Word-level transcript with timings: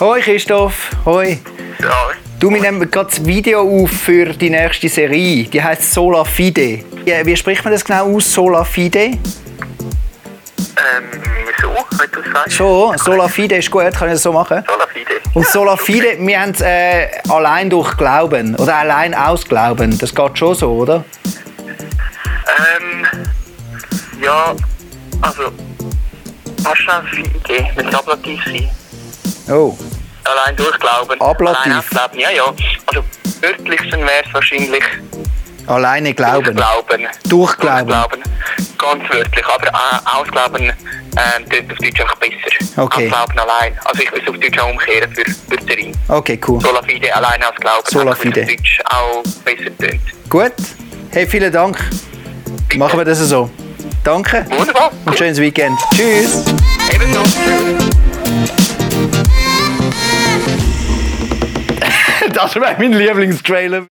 Hoi 0.00 0.20
Christoph, 0.20 0.90
hoi. 1.04 1.38
Ja, 1.80 2.10
Du, 2.38 2.50
wir 2.50 2.60
nehmen 2.60 2.90
gerade 2.90 3.08
das 3.08 3.24
Video 3.24 3.60
auf 3.62 3.90
für 3.90 4.26
die 4.26 4.50
nächste 4.50 4.90
Serie. 4.90 5.44
Die 5.44 5.62
heißt 5.62 5.94
Sola 5.94 6.22
Fide. 6.22 6.80
Ja, 7.06 7.24
wie 7.24 7.34
spricht 7.34 7.64
man 7.64 7.72
das 7.72 7.82
genau 7.82 8.14
aus, 8.14 8.30
Sola 8.30 8.62
Fide? 8.62 8.98
ähm, 8.98 9.18
so, 11.62 11.70
wenn 11.98 12.10
du 12.12 12.30
sagst. 12.30 12.52
Schon, 12.52 12.98
Sola 12.98 13.26
Fide 13.28 13.56
ist 13.56 13.70
gut, 13.70 13.90
kann 13.94 14.08
ich 14.08 14.14
das 14.14 14.22
so 14.22 14.32
machen? 14.32 14.62
Sola 14.66 14.86
Fide. 14.86 15.10
Und 15.32 15.46
Sola 15.46 15.76
Fide, 15.78 16.18
wir 16.18 16.40
haben 16.40 16.50
es 16.50 16.60
äh, 16.60 17.08
allein 17.30 17.70
durch 17.70 17.96
Glauben 17.96 18.54
oder 18.56 18.76
allein 18.76 19.14
aus 19.14 19.46
Glauben. 19.46 19.96
Das 19.98 20.14
geht 20.14 20.38
schon 20.38 20.54
so, 20.54 20.70
oder? 20.72 21.04
Ähm, 22.58 23.06
ja, 24.22 24.54
also, 25.22 25.44
hast 26.64 26.86
du 26.86 26.92
eine 26.92 27.08
Fide 27.08 27.66
mit 27.76 27.94
Ablativ 27.94 28.44
sein? 28.44 28.70
Oh, 29.48 29.76
Allein 30.24 30.56
durchglauben. 30.56 31.20
Ablativ. 31.20 31.64
Allein 31.66 31.78
ausglauben, 31.78 32.18
ja, 32.18 32.30
ja. 32.30 32.44
Also, 32.86 33.04
wörtlich 33.40 33.92
wäre 33.92 34.10
es 34.26 34.34
wahrscheinlich 34.34 34.82
alleine 35.66 36.14
glauben. 36.14 36.44
durchglauben. 36.44 37.06
Durchglauben. 37.28 37.86
Durchglauben. 37.88 38.22
Ganz 38.78 39.02
wörtlich, 39.12 39.46
aber 39.46 39.66
äh, 39.66 40.18
ausglauben 40.18 40.62
ähm, 40.62 41.48
tut 41.48 41.72
auf 41.72 41.78
Deutsch 41.78 42.00
einfach 42.00 42.16
besser. 42.16 42.82
Okay. 42.82 43.06
Ausglauben 43.06 43.38
allein. 43.38 43.78
Also, 43.84 44.02
ich 44.02 44.12
will 44.12 44.22
es 44.22 44.28
auf 44.28 44.36
Deutsch 44.38 44.58
auch 44.58 44.70
umkehren 44.70 45.14
für, 45.14 45.64
Serie. 45.66 45.92
Okay, 46.08 46.40
cool. 46.48 46.60
Sola 46.60 46.82
Fide 46.82 47.14
allein 47.14 47.42
aus 47.44 47.54
Glauben. 47.60 47.86
Sola 47.86 48.14
Fide. 48.14 48.40
auf 48.42 48.48
Deutsch 48.48 48.80
auch 48.90 49.22
besser 49.44 49.78
tönt. 49.78 50.00
Gut. 50.28 50.52
Hey, 51.12 51.26
vielen 51.26 51.52
Dank. 51.52 51.78
Machen 52.76 52.98
wir 52.98 53.04
das 53.04 53.18
so. 53.20 53.48
Danke. 54.02 54.44
Wunderbar. 54.50 54.90
Und 55.04 55.16
schönes 55.16 55.38
Weekend. 55.40 55.78
Tschüss. 55.94 56.44
Ebenso. 56.92 57.22
Das 62.36 62.54
wäre 62.54 62.76
mein 62.78 62.92
Lieblingstrailer. 62.92 63.86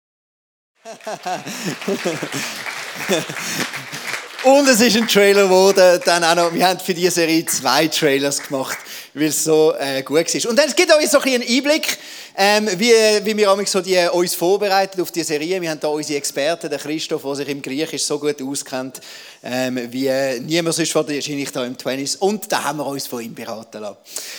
Und 4.43 4.69
es 4.69 4.81
ist 4.81 4.97
ein 4.97 5.07
Trailer 5.07 5.45
geworden. 5.45 5.99
Dann 6.05 6.23
auch 6.23 6.35
noch, 6.35 6.53
wir 6.53 6.67
haben 6.67 6.79
für 6.79 6.93
diese 6.93 7.09
Serie 7.09 7.43
zwei 7.47 7.87
Trailers 7.87 8.43
gemacht, 8.43 8.77
weil 9.15 9.29
es 9.29 9.43
so 9.43 9.73
äh, 9.79 10.03
gut 10.03 10.31
war. 10.31 10.49
Und 10.51 10.59
dann 10.59 10.67
es 10.67 10.75
gibt 10.75 10.93
euch 10.93 11.09
so 11.09 11.19
einen 11.21 11.41
Einblick, 11.41 11.97
ähm, 12.37 12.69
wie, 12.77 12.93
wie 13.23 13.35
wir 13.35 13.65
so 13.65 13.81
die, 13.81 13.97
uns 14.11 14.35
vorbereiten 14.35 15.01
auf 15.01 15.09
die 15.09 15.23
Serie. 15.23 15.59
Wir 15.59 15.71
haben 15.71 15.79
da 15.79 15.87
unsere 15.87 16.19
Experten, 16.19 16.69
den 16.69 16.77
Christoph, 16.77 17.23
der 17.23 17.33
sich 17.33 17.47
im 17.47 17.63
Griechisch 17.63 18.03
so 18.03 18.19
gut 18.19 18.39
auskennt, 18.43 19.01
ähm, 19.41 19.91
wie 19.91 20.11
niemand 20.41 20.75
sonst 20.75 20.93
wahrscheinlich 20.93 21.51
da 21.51 21.65
im 21.65 21.75
20s. 21.75 22.19
Und 22.19 22.51
da 22.51 22.63
haben 22.63 22.77
wir 22.77 22.85
uns 22.85 23.07
von 23.07 23.23
ihm 23.23 23.33
beraten 23.33 23.81
lassen. 23.81 23.97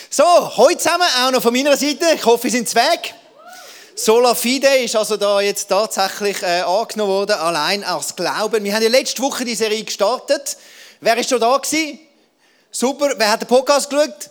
So, 0.08 0.22
heute 0.58 0.78
zusammen 0.78 1.08
auch 1.24 1.32
noch 1.32 1.42
von 1.42 1.52
meiner 1.52 1.76
Seite. 1.76 2.04
Ich 2.14 2.24
hoffe, 2.24 2.48
Sie 2.48 2.58
sind 2.58 2.72
weg. 2.72 3.16
Sola 3.98 4.34
Fide 4.34 4.68
ist 4.84 4.94
also 4.94 5.16
da 5.16 5.40
jetzt 5.40 5.68
tatsächlich 5.68 6.42
äh, 6.42 6.60
angenommen 6.60 7.12
worden, 7.12 7.36
allein 7.36 7.82
aus 7.82 8.14
Glauben. 8.14 8.62
Wir 8.62 8.74
haben 8.74 8.82
ja 8.82 8.90
letzte 8.90 9.22
Woche 9.22 9.46
die 9.46 9.54
Serie 9.54 9.82
gestartet. 9.82 10.58
Wer 11.00 11.16
ist 11.16 11.30
schon 11.30 11.40
da 11.40 11.56
gewesen? 11.56 11.98
Super. 12.70 13.14
Wer 13.16 13.30
hat 13.30 13.40
den 13.40 13.48
Podcast 13.48 13.88
geschaut? 13.88 14.28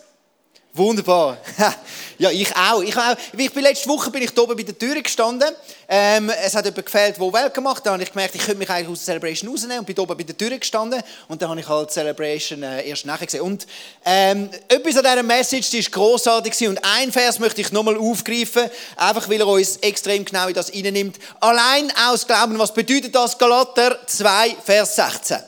Wunderbar. 0.76 1.38
ja, 2.18 2.30
ich 2.30 2.54
auch. 2.54 2.82
Ich, 2.82 2.94
auch. 2.94 3.16
ich 3.34 3.50
bin 3.50 3.62
letzte 3.62 3.88
Woche 3.88 4.10
bin 4.10 4.22
ich 4.22 4.34
da 4.34 4.42
oben 4.42 4.54
bei 4.54 4.62
der 4.62 4.78
Tür 4.78 5.00
gestanden. 5.00 5.48
Ähm, 5.88 6.30
es 6.44 6.54
hat 6.54 6.66
jemand 6.66 6.84
gefehlt, 6.84 7.16
der 7.16 7.32
Welcome 7.32 7.66
macht. 7.66 7.86
Da 7.86 7.92
habe 7.92 8.02
ich 8.02 8.12
gemerkt, 8.12 8.34
ich 8.34 8.42
könnte 8.42 8.58
mich 8.58 8.68
eigentlich 8.68 8.90
aus 8.90 8.98
der 8.98 9.14
Celebration 9.14 9.50
rausnehmen 9.50 9.78
und 9.78 9.86
bin 9.86 9.96
da 9.96 10.02
oben 10.02 10.14
bei 10.14 10.22
der 10.22 10.36
Tür 10.36 10.50
gestanden. 10.58 11.02
Und 11.28 11.40
dann 11.40 11.48
habe 11.48 11.60
ich 11.60 11.66
halt 11.66 11.88
die 11.88 11.94
Celebration 11.94 12.62
äh, 12.62 12.86
erst 12.86 13.06
nachher 13.06 13.24
gesehen. 13.24 13.40
Und 13.40 13.66
ähm, 14.04 14.50
etwas 14.68 14.98
an 14.98 15.04
dieser 15.04 15.22
Message, 15.22 15.70
die 15.70 15.78
ist 15.78 15.90
grossartig 15.90 16.52
gewesen. 16.52 16.76
Und 16.76 16.84
ein 16.84 17.10
Vers 17.10 17.38
möchte 17.38 17.62
ich 17.62 17.72
nochmal 17.72 17.96
aufgreifen, 17.96 18.68
einfach 18.96 19.30
weil 19.30 19.40
er 19.40 19.46
uns 19.46 19.78
extrem 19.78 20.26
genau 20.26 20.48
in 20.48 20.54
das 20.54 20.70
nimmt. 20.70 21.16
Allein 21.40 21.90
aus 22.06 22.26
Glauben, 22.26 22.58
was 22.58 22.74
bedeutet 22.74 23.14
das? 23.14 23.38
Galater 23.38 23.98
2, 24.06 24.56
Vers 24.62 24.96
16. 24.96 25.38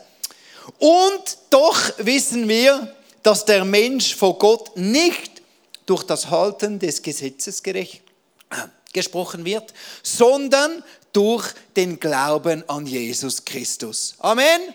Und 0.78 1.38
doch 1.50 1.78
wissen 1.98 2.48
wir, 2.48 2.94
dass 3.22 3.44
der 3.44 3.64
Mensch 3.64 4.14
vor 4.14 4.38
Gott 4.38 4.76
nicht 4.76 5.42
durch 5.86 6.04
das 6.04 6.30
Halten 6.30 6.78
des 6.78 7.02
Gesetzes 7.02 7.62
gerecht 7.62 8.02
gesprochen 8.92 9.44
wird, 9.44 9.74
sondern 10.02 10.82
durch 11.12 11.52
den 11.76 12.00
Glauben 12.00 12.68
an 12.68 12.86
Jesus 12.86 13.44
Christus. 13.44 14.14
Amen. 14.18 14.74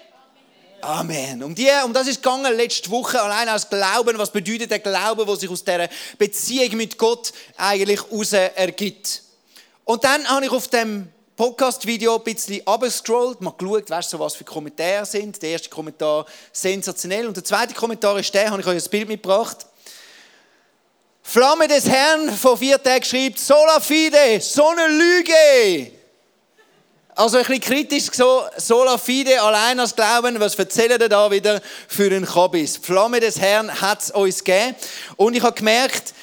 Amen. 0.81 1.41
Um, 1.43 1.55
die, 1.55 1.69
um 1.85 1.93
das 1.93 2.07
ist 2.07 2.21
gegangen 2.21 2.53
letzte 2.55 2.89
Woche, 2.89 3.21
allein 3.21 3.47
als 3.47 3.69
Glauben. 3.69 4.17
Was 4.17 4.31
bedeutet 4.31 4.69
der 4.69 4.79
Glaube, 4.79 5.25
der 5.25 5.35
sich 5.37 5.49
aus 5.49 5.63
dieser 5.63 5.87
Beziehung 6.17 6.75
mit 6.75 6.97
Gott 6.97 7.31
eigentlich 7.55 8.01
heraus 8.03 8.33
ergibt? 8.33 9.23
Und 9.85 10.03
dann 10.03 10.27
habe 10.27 10.45
ich 10.45 10.51
auf 10.51 10.67
dem 10.67 11.07
Podcast-Video 11.35 12.17
ein 12.17 12.23
bisschen 12.23 12.61
abgescrollt, 12.67 13.41
mal 13.41 13.55
geschaut, 13.57 13.89
weißt, 13.89 14.11
so 14.11 14.19
was 14.19 14.35
für 14.35 14.43
Kommentare 14.43 15.03
sind. 15.03 15.41
Der 15.41 15.49
erste 15.51 15.67
Kommentar 15.67 16.27
sensationell 16.51 17.25
und 17.25 17.35
der 17.35 17.43
zweite 17.43 17.73
Kommentar 17.73 18.19
ist 18.19 18.31
der, 18.35 18.51
habe 18.51 18.61
ich 18.61 18.67
euch 18.67 18.83
ein 18.83 18.89
Bild 18.91 19.07
mitgebracht. 19.07 19.65
Flamme 21.23 21.67
des 21.67 21.89
Herrn 21.89 22.29
vor 22.29 22.57
vier 22.57 22.81
Tagen 22.81 23.03
schreibt, 23.03 23.39
Sola 23.39 23.79
Fide, 23.79 24.39
so 24.41 24.67
eine 24.67 24.87
Lüge. 24.87 25.91
Also 27.15 27.37
ein 27.37 27.45
bisschen 27.45 27.61
kritisch 27.61 28.11
so, 28.11 28.43
Sola 28.57 28.99
Fide, 28.99 29.41
allein 29.41 29.79
als 29.79 29.95
Glauben, 29.95 30.39
was 30.39 30.53
erzählen 30.53 31.01
ihr 31.01 31.09
da 31.09 31.31
wieder 31.31 31.61
für 31.87 32.05
einen 32.05 32.25
Kabis? 32.25 32.77
Flamme 32.77 33.19
des 33.19 33.39
Herrn 33.39 33.81
hat 33.81 34.03
es 34.03 34.11
uns 34.11 34.43
gegeben. 34.43 34.75
Und 35.15 35.35
ich 35.35 35.41
habe 35.41 35.55
gemerkt, 35.55 36.13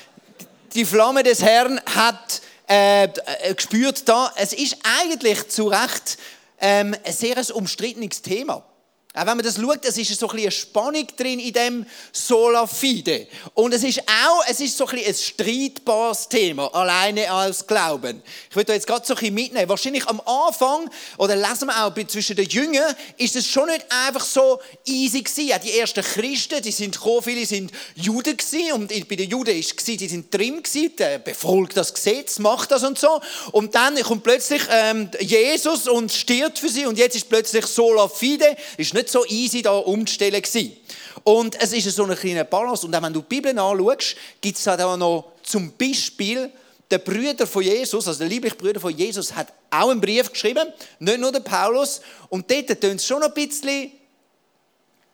die 0.75 0.85
Flamme 0.85 1.25
des 1.25 1.43
Herrn 1.43 1.81
hat 1.85 2.43
äh, 2.71 3.05
äh, 3.05 3.55
gespürt 3.55 4.09
da, 4.09 4.33
es 4.37 4.53
ist 4.53 4.77
eigentlich 5.01 5.49
zu 5.49 5.67
Recht 5.67 6.19
ähm, 6.61 6.95
ein 7.05 7.13
sehr 7.13 7.37
umstrittenes 7.55 8.23
Thema. 8.23 8.63
Auch 9.13 9.27
wenn 9.27 9.39
man 9.39 9.43
das 9.43 9.57
schaut, 9.57 9.85
es 9.85 9.99
ist 9.99 10.21
so 10.21 10.29
ein 10.29 10.37
bisschen 10.37 10.43
eine 10.45 10.51
Spannung 10.53 11.07
drin 11.17 11.41
in 11.41 11.53
dem 11.53 11.87
Sola 12.13 12.65
Fide. 12.65 13.27
Und 13.55 13.75
es 13.75 13.83
ist 13.83 13.99
auch, 14.03 14.45
es 14.49 14.61
ist 14.61 14.77
so 14.77 14.87
ein, 14.87 14.99
bisschen 14.99 15.09
ein 15.09 15.15
streitbares 15.17 16.29
Thema, 16.29 16.73
alleine 16.73 17.29
als 17.29 17.67
Glauben. 17.67 18.23
Ich 18.49 18.55
würde 18.55 18.67
da 18.67 18.73
jetzt 18.75 18.87
gerade 18.87 19.05
so 19.05 19.15
ein 19.15 19.19
bisschen 19.19 19.35
mitnehmen. 19.35 19.69
Wahrscheinlich 19.69 20.07
am 20.07 20.21
Anfang, 20.21 20.89
oder 21.19 21.35
lesen 21.35 21.67
wir 21.67 21.85
auch 21.85 21.93
zwischen 22.07 22.37
den 22.37 22.49
Jüngern, 22.49 22.95
ist 23.17 23.35
es 23.35 23.49
schon 23.49 23.67
nicht 23.67 23.85
einfach 24.07 24.25
so 24.25 24.61
easy 24.85 25.23
gewesen. 25.23 25.55
Auch 25.55 25.59
die 25.59 25.77
ersten 25.77 26.05
Christen, 26.05 26.63
die 26.63 26.71
sind 26.71 26.95
gekommen, 26.95 27.23
viele 27.25 27.45
sind 27.45 27.73
Juden 27.97 28.37
gewesen. 28.37 28.73
Und 28.75 29.09
bei 29.09 29.17
den 29.17 29.29
Juden 29.29 29.59
ist 29.59 29.75
es, 29.77 29.85
die 29.85 30.09
sind 30.09 30.33
drin 30.33 30.63
gewesen, 30.63 30.95
der 30.97 31.19
befolgt 31.19 31.77
das 31.77 31.93
Gesetz, 31.93 32.39
macht 32.39 32.71
das 32.71 32.85
und 32.85 32.97
so. 32.97 33.21
Und 33.51 33.75
dann 33.75 34.01
kommt 34.03 34.23
plötzlich 34.23 34.63
ähm, 34.71 35.11
Jesus 35.19 35.89
und 35.89 36.13
stirbt 36.13 36.61
für 36.61 36.69
sie. 36.69 36.87
Und 36.87 36.97
jetzt 36.97 37.17
ist 37.17 37.29
plötzlich 37.29 37.67
Sola 37.67 38.07
Fide. 38.07 38.57
Ist 38.77 38.95
nicht 38.95 39.00
so 39.09 39.25
easy 39.27 39.63
da 39.63 39.73
umzustellen 39.73 40.43
gewesen. 40.43 40.77
Und 41.25 41.61
es 41.61 41.73
ist 41.73 41.95
so 41.95 42.05
eine 42.05 42.17
kleine 42.17 42.45
Balance. 42.45 42.87
Und 42.87 42.95
auch 42.95 43.03
wenn 43.03 43.13
du 43.13 43.21
die 43.21 43.27
Bibel 43.27 43.59
anschaust, 43.59 44.17
gibt 44.41 44.59
es 44.59 44.65
da 44.65 44.97
noch 44.97 45.33
zum 45.43 45.73
Beispiel 45.77 46.51
der 46.91 46.99
Brüder 46.99 47.47
von 47.47 47.63
Jesus, 47.63 48.07
also 48.07 48.19
der 48.19 48.29
liebliche 48.29 48.57
Brüder 48.57 48.81
von 48.81 48.97
Jesus, 48.97 49.35
hat 49.35 49.53
auch 49.71 49.91
einen 49.91 50.01
Brief 50.01 50.33
geschrieben, 50.33 50.73
nicht 50.99 51.21
nur 51.21 51.31
der 51.31 51.41
Paulus. 51.41 52.01
Und 52.29 52.51
dort 52.51 52.81
tönt 52.81 53.01
es 53.01 53.07
schon 53.07 53.21
noch 53.21 53.29
ein 53.29 53.35
bisschen, 53.35 53.93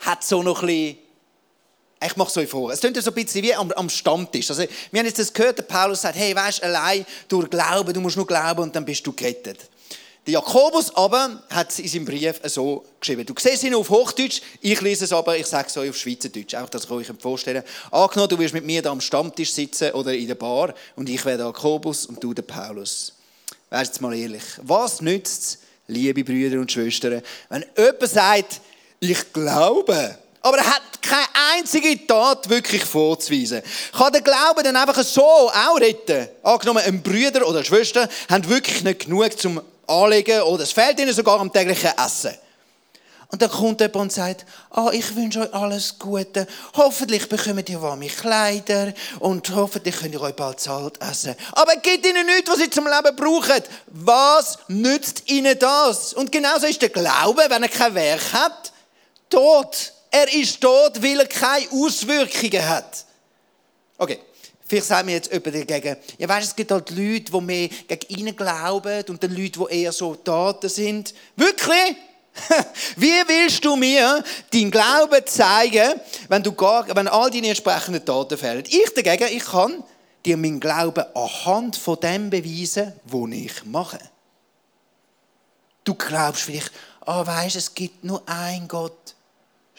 hat 0.01 0.25
so 0.25 0.43
noch 0.43 0.63
ein 0.63 0.67
bisschen 0.67 0.99
ich 2.05 2.17
mache 2.17 2.29
es 2.29 2.37
euch 2.37 2.49
vor. 2.49 2.71
Es 2.71 2.81
klingt 2.81 3.03
so 3.03 3.11
ein 3.11 3.15
bisschen 3.15 3.43
wie 3.43 3.55
am, 3.55 3.73
am 3.73 3.89
Stammtisch. 3.89 4.51
Also, 4.51 4.65
wir 4.91 4.99
haben 4.99 5.07
jetzt 5.07 5.19
das 5.19 5.33
gehört, 5.33 5.59
der 5.59 5.63
Paulus 5.63 6.03
sagt, 6.03 6.17
hey, 6.17 6.37
weißt 6.37 6.63
allein 6.63 7.07
durch 7.27 7.49
Glauben, 7.49 7.93
du 7.93 8.01
musst 8.01 8.17
nur 8.17 8.27
glauben 8.27 8.65
und 8.65 8.77
dann 8.77 8.85
bist 8.85 9.07
du 9.07 9.13
gerettet. 9.13 9.59
Der 10.27 10.33
Jakobus 10.33 10.95
aber 10.97 11.41
hat 11.51 11.71
es 11.71 11.79
in 11.79 11.87
seinem 11.87 12.05
Brief 12.05 12.41
so 12.45 12.85
geschrieben. 12.99 13.25
Du 13.25 13.33
siehst 13.39 13.63
ihn 13.63 13.77
auf 13.77 13.89
Hochdeutsch, 13.89 14.41
ich 14.61 14.81
lese 14.81 15.05
es 15.05 15.13
aber, 15.13 15.37
ich 15.37 15.47
sage 15.47 15.69
es 15.69 15.77
euch 15.77 15.91
auf 15.91 15.97
Schweizerdeutsch, 15.97 16.55
auch, 16.57 16.69
dass 16.69 16.85
ich 16.85 16.91
euch 16.91 17.07
vorstellen 17.21 17.63
kann. 17.91 18.03
Angenommen, 18.03 18.31
du 18.31 18.39
wirst 18.41 18.53
mit 18.53 18.67
mir 18.67 18.83
da 18.83 18.91
am 18.91 19.01
Stammtisch 19.01 19.53
sitzen 19.53 19.93
oder 19.93 20.13
in 20.13 20.27
der 20.27 20.35
Bar 20.35 20.75
und 20.97 21.09
ich 21.09 21.25
wäre 21.25 21.37
der 21.37 21.47
Jakobus 21.47 22.07
und 22.07 22.23
du 22.23 22.35
der 22.35 22.43
Paulus. 22.43 23.13
Wärst 23.71 23.93
jetzt 23.93 24.01
mal 24.01 24.17
ehrlich. 24.17 24.43
Was 24.63 25.01
nützt 25.01 25.43
es, 25.43 25.59
liebe 25.87 26.25
Brüder 26.25 26.59
und 26.59 26.73
Schwestern, 26.73 27.23
wenn 27.49 27.65
jemand 27.77 28.09
sagt, 28.09 28.61
ich 28.99 29.33
glaube, 29.33 30.19
aber 30.43 30.59
er 30.59 30.67
hat 30.67 30.83
keine 31.03 31.27
einzige 31.57 32.07
Tat 32.07 32.49
wirklich 32.49 32.85
vorzuweisen. 32.85 33.63
Kann 33.97 34.13
der 34.13 34.23
Glaube 34.23 34.63
dann 34.63 34.77
einfach 34.77 35.03
so 35.03 35.23
auch 35.23 35.81
retten? 35.81 36.29
Angenommen, 36.43 36.83
ein 36.85 37.03
Brüder 37.03 37.47
oder 37.47 37.59
eine 37.59 37.65
Schwester 37.65 38.09
haben 38.31 38.49
wirklich 38.49 38.83
nicht 38.83 39.05
genug 39.05 39.39
zum 39.39 39.61
Anlegen 39.87 40.43
oder 40.43 40.65
es 40.65 40.73
fehlt 40.73 40.99
ihnen 41.01 41.13
sogar 41.13 41.41
am 41.41 41.53
täglichen 41.53 41.91
Essen. 42.05 42.35
Und 43.29 43.43
dann 43.43 43.51
kommt 43.51 43.81
jemand 43.81 43.97
und 43.97 44.13
sagt, 44.13 44.47
ah, 44.71 44.91
ich 44.93 45.17
wünsche 45.17 45.41
euch 45.41 45.53
alles 45.53 45.99
Gute. 45.99 46.47
Hoffentlich 46.77 47.29
bekommt 47.29 47.69
ihr 47.69 47.83
warme 47.83 48.07
Kleider 48.07 48.93
und 49.19 49.53
hoffentlich 49.55 49.97
könnt 49.97 50.15
ihr 50.15 50.21
euch 50.21 50.35
bald 50.35 50.61
zahlt 50.61 51.01
essen. 51.03 51.35
Aber 51.53 51.75
gibt 51.77 52.07
ihnen 52.07 52.25
nichts, 52.27 52.49
was 52.49 52.59
sie 52.59 52.71
zum 52.71 52.87
Leben 52.87 53.17
brauchen. 53.17 53.63
Was 53.89 54.59
nützt 54.69 55.29
ihnen 55.29 55.59
das? 55.59 56.15
Und 56.15 56.31
genauso 56.31 56.67
ist 56.67 56.81
der 56.81 56.89
Glaube, 56.89 57.43
wenn 57.49 57.65
er 57.65 57.69
kein 57.69 57.95
Werk 57.97 58.33
hat, 58.33 58.73
tot. 59.29 59.93
Er 60.11 60.33
ist 60.33 60.61
tot, 60.61 61.03
weil 61.03 61.21
er 61.21 61.27
keine 61.27 61.71
Auswirkungen 61.73 62.69
hat. 62.69 63.05
Okay, 63.99 64.21
Vielleicht 64.69 64.89
sagt 64.89 65.07
mir 65.07 65.13
jetzt 65.13 65.33
jemand 65.33 65.71
dagegen, 65.71 65.97
ja 66.19 66.29
weißt, 66.29 66.49
es 66.49 66.57
gibt 66.57 66.73
halt 66.73 66.91
Leute, 66.91 67.31
die 67.31 67.41
mehr 67.41 67.69
gegen 67.69 68.19
ihn 68.19 68.37
glauben 68.37 69.05
und 69.09 69.23
dann 69.23 69.31
Leute, 69.31 69.61
die 69.61 69.83
eher 69.83 69.93
so 69.93 70.17
Taten 70.17 70.69
sind. 70.69 71.15
Wirklich? 71.37 71.97
Wie 72.97 73.23
willst 73.27 73.65
du 73.65 73.77
mir 73.77 74.25
deinen 74.53 74.71
Glauben 74.71 75.25
zeigen, 75.25 76.01
wenn, 76.29 76.43
du 76.43 76.53
gar, 76.53 76.85
wenn 76.95 77.07
all 77.07 77.31
deine 77.31 77.49
entsprechenden 77.49 78.05
Taten 78.05 78.37
fehlen? 78.37 78.65
Ich 78.67 78.93
dagegen, 78.93 79.37
ich 79.37 79.45
kann 79.45 79.85
dir 80.25 80.37
meinen 80.37 80.59
Glauben 80.59 81.05
anhand 81.15 81.77
von 81.77 82.01
dem 82.01 82.29
beweisen, 82.29 82.93
was 83.05 83.31
ich 83.31 83.65
mache. 83.65 84.01
Du 85.85 85.95
glaubst 85.95 86.43
vielleicht, 86.43 86.73
ah, 87.03 87.21
oh, 87.21 87.27
weißt, 87.27 87.55
es 87.55 87.73
gibt 87.73 88.03
nur 88.03 88.21
einen 88.29 88.67
Gott. 88.67 89.15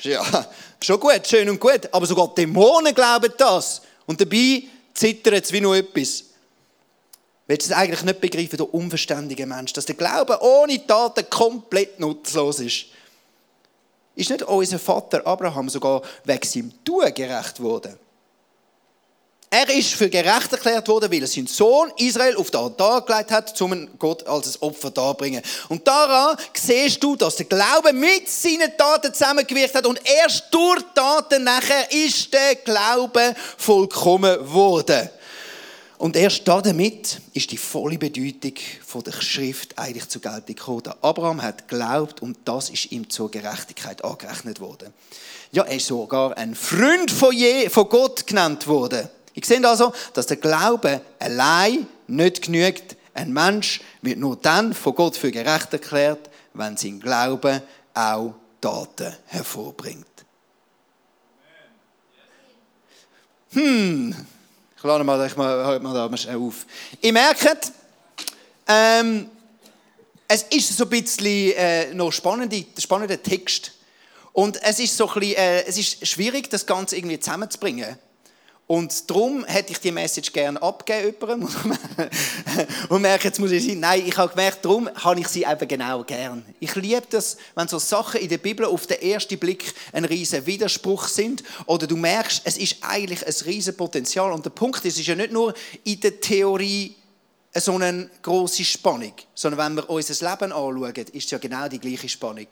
Ja, 0.02 0.48
schon 0.82 1.00
gut, 1.00 1.28
schön 1.28 1.50
und 1.50 1.60
gut, 1.60 1.90
aber 1.92 2.06
sogar 2.06 2.34
Dämonen 2.36 2.94
glauben 2.94 3.34
das. 3.38 3.82
Und 4.06 4.22
dabei 4.22 4.64
zittert 4.94 5.46
es 5.46 5.52
wie 5.52 5.62
noch 5.62 5.74
etwas. 5.74 6.24
Willst 7.48 7.70
du 7.70 7.74
es 7.74 7.78
eigentlich 7.78 8.04
nicht 8.04 8.22
begreifen, 8.22 8.58
du 8.58 8.66
unverständiger 8.66 9.46
Mensch, 9.46 9.74
dass 9.74 9.86
der 9.86 9.96
Glaube 9.96 10.38
ohne 10.42 10.86
Taten 10.86 11.30
komplett 11.30 12.00
nutzlos 12.00 12.60
ist? 12.60 12.88
Ist 14.16 14.30
nicht 14.30 14.44
unser 14.44 14.80
Vater 14.80 15.26
Abraham 15.26 15.70
sogar 15.70 16.02
wegen 16.26 16.48
seinem 16.48 16.84
Tun 16.84 17.14
gerecht 17.14 17.62
worden? 17.62 17.98
Er 19.50 19.70
ist 19.70 19.94
für 19.94 20.10
gerecht 20.10 20.52
erklärt 20.52 20.90
worden, 20.90 21.10
weil 21.10 21.22
er 21.22 21.28
seinen 21.28 21.48
Sohn 21.48 21.90
Israel 21.96 22.36
auf 22.36 22.52
den 22.52 22.60
Altar 22.60 23.02
gelegt 23.06 23.32
hat, 23.32 23.62
um 23.62 23.88
Gott 23.98 24.28
als 24.28 24.62
Opfer 24.62 24.92
darbringen. 24.92 25.42
Und 25.70 25.88
daran 25.88 26.36
siehst 26.54 27.02
du, 27.02 27.16
dass 27.16 27.38
der 27.38 27.46
Glaube 27.46 27.94
mit 27.94 28.28
seinen 28.28 28.76
Taten 28.78 29.14
zusammengewirkt 29.14 29.74
hat 29.74 29.86
und 29.86 30.02
erst 30.04 30.46
durch 30.52 30.84
Taten 30.94 31.46
nachher 31.46 31.90
ist 31.92 32.34
der 32.34 32.56
Glaube 32.56 33.34
vollkommen 33.58 34.38
geworden. 34.38 35.10
Und 35.98 36.18
erst 36.18 36.46
damit 36.46 37.22
ist 37.34 37.50
die 37.50 37.58
volle 37.58 37.98
Bedeutung 37.98 38.54
von 38.86 39.02
der 39.02 39.14
Schrift 39.14 39.80
eigentlich 39.80 40.10
zur 40.10 40.22
Geltung 40.22 40.56
gekommen. 40.56 40.94
Abraham 41.02 41.42
hat 41.42 41.70
geglaubt 41.70 42.22
und 42.22 42.38
das 42.44 42.70
ist 42.70 42.92
ihm 42.92 43.10
zur 43.10 43.32
Gerechtigkeit 43.32 44.04
angerechnet 44.04 44.60
worden. 44.60 44.94
Ja, 45.54 45.64
er 45.64 45.78
ist 45.78 45.88
sogar 45.88 46.38
ein 46.38 46.54
Freund 46.54 47.10
von, 47.10 47.34
je, 47.34 47.70
von 47.70 47.88
Gott 47.88 48.28
genannt 48.28 48.68
worden. 48.68 49.10
Ich 49.38 49.46
sehe 49.46 49.64
also, 49.68 49.94
dass 50.16 50.26
der 50.26 50.38
Glaube 50.38 51.00
allein 51.20 51.86
nicht 52.08 52.42
genügt. 52.42 52.96
Ein 53.14 53.32
Mensch 53.32 53.82
wird 54.02 54.18
nur 54.18 54.36
dann 54.36 54.74
von 54.74 54.96
Gott 54.96 55.16
für 55.16 55.30
gerecht 55.30 55.72
erklärt, 55.72 56.28
wenn 56.56 56.76
sein 56.76 57.00
Glaube 57.00 57.62
auch 57.94 58.34
Taten 58.60 59.16
hervorbringt. 59.28 60.08
Hm, 63.52 64.16
ich 64.76 64.84
lade 64.84 65.04
mal, 65.04 65.28
ich 65.28 65.38
mal, 65.38 65.80
mal 65.82 65.94
da 65.94 66.36
auf. 66.36 66.66
Ihr 67.00 67.14
merkt, 67.14 67.72
ähm, 68.66 69.30
es 70.28 70.42
ist 70.50 70.76
so 70.76 70.86
ein 70.86 70.90
bisschen 70.90 71.54
äh, 71.56 71.94
noch 71.94 72.12
spannender, 72.12 72.58
spannender 72.80 73.22
Text. 73.22 73.74
Und 74.34 74.60
es 74.64 74.80
ist 74.80 74.98
so 74.98 75.08
ein 75.08 75.20
bisschen, 75.20 75.36
äh, 75.36 75.64
es 75.66 75.78
ist 75.78 76.08
schwierig, 76.08 76.50
das 76.50 76.66
Ganze 76.66 76.96
irgendwie 76.98 77.20
zusammenzubringen. 77.20 78.00
Und 78.68 79.10
darum 79.10 79.46
hätte 79.46 79.72
ich 79.72 79.80
die 79.80 79.94
Message 79.94 80.34
gerne 80.34 80.62
abgegeben 80.62 81.48
und 82.90 83.02
merke, 83.02 83.30
jetzt 83.30 83.40
muss 83.40 83.52
ich 83.52 83.66
sein. 83.66 83.80
Nein, 83.80 84.04
ich 84.06 84.18
habe 84.18 84.30
gemerkt, 84.30 84.66
darum 84.66 84.90
habe 84.94 85.22
ich 85.22 85.30
sie 85.30 85.44
eben 85.44 85.68
genau 85.70 86.04
gern. 86.04 86.44
Ich 86.60 86.76
liebe 86.76 87.04
das, 87.10 87.38
wenn 87.56 87.70
so 87.70 87.80
Sachen 87.80 88.20
in 88.20 88.28
der 88.28 88.40
Bibel 88.40 88.66
auf 88.66 88.86
den 88.86 89.02
ersten 89.02 89.40
Blick 89.40 89.74
ein 89.94 90.04
riesen 90.04 90.46
Widerspruch 90.46 91.08
sind 91.08 91.44
oder 91.66 91.88
du 91.88 91.96
merkst, 91.96 92.42
es 92.44 92.58
ist 92.58 92.78
eigentlich 92.82 93.26
ein 93.26 93.34
riesen 93.46 93.78
Potenzial. 93.78 94.34
Und 94.34 94.44
der 94.44 94.50
Punkt 94.50 94.84
ist, 94.84 94.96
es 94.96 95.00
ist 95.00 95.08
ja 95.08 95.16
nicht 95.16 95.32
nur 95.32 95.54
in 95.86 96.02
der 96.02 96.20
Theorie 96.20 96.94
so 97.56 97.74
eine 97.74 98.10
große 98.22 98.66
Spannung, 98.66 99.14
sondern 99.34 99.66
wenn 99.66 99.76
wir 99.76 99.90
unser 99.90 100.30
Leben 100.30 100.52
anschauen, 100.52 100.94
ist 101.14 101.26
es 101.26 101.32
ja 101.32 101.38
genau 101.38 101.70
die 101.70 101.80
gleiche 101.80 102.10
Spannung. 102.10 102.48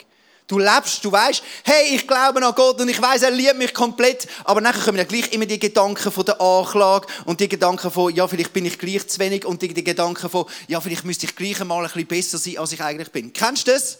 Du 0.48 0.60
lebst, 0.60 1.04
du 1.04 1.10
weißt, 1.10 1.42
hey, 1.64 1.96
ich 1.96 2.06
glaube 2.06 2.44
an 2.44 2.54
Gott 2.54 2.80
und 2.80 2.88
ich 2.88 3.02
weiß, 3.02 3.22
er 3.22 3.32
liebt 3.32 3.58
mich 3.58 3.74
komplett. 3.74 4.28
Aber 4.44 4.60
nachher 4.60 4.84
kommen 4.84 4.98
ja 4.98 5.04
gleich 5.04 5.32
immer 5.32 5.46
die 5.46 5.58
Gedanken 5.58 6.12
von 6.12 6.24
der 6.24 6.40
Anklage 6.40 7.08
und 7.24 7.40
die 7.40 7.48
Gedanken 7.48 7.90
von, 7.90 8.14
ja, 8.14 8.28
vielleicht 8.28 8.52
bin 8.52 8.64
ich 8.64 8.78
gleich 8.78 9.08
zu 9.08 9.18
wenig 9.18 9.44
und 9.44 9.60
die, 9.60 9.74
die 9.74 9.82
Gedanken 9.82 10.30
von, 10.30 10.46
ja, 10.68 10.80
vielleicht 10.80 11.04
müsste 11.04 11.26
ich 11.26 11.34
gleich 11.34 11.60
einmal 11.60 11.78
ein 11.78 11.86
bisschen 11.86 12.06
besser 12.06 12.38
sein, 12.38 12.58
als 12.58 12.70
ich 12.70 12.80
eigentlich 12.80 13.10
bin. 13.10 13.32
Kennst 13.32 13.66
du 13.66 13.72
das? 13.72 13.98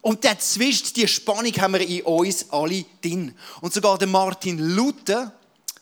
Und 0.00 0.24
dazwischen, 0.24 0.94
die 0.94 1.08
Spannung 1.08 1.52
haben 1.60 1.74
wir 1.74 1.80
in 1.80 2.02
uns 2.02 2.46
alle 2.50 2.84
drin. 3.02 3.36
Und 3.60 3.74
sogar 3.74 3.98
der 3.98 4.06
Martin 4.06 4.58
Luther, 4.58 5.32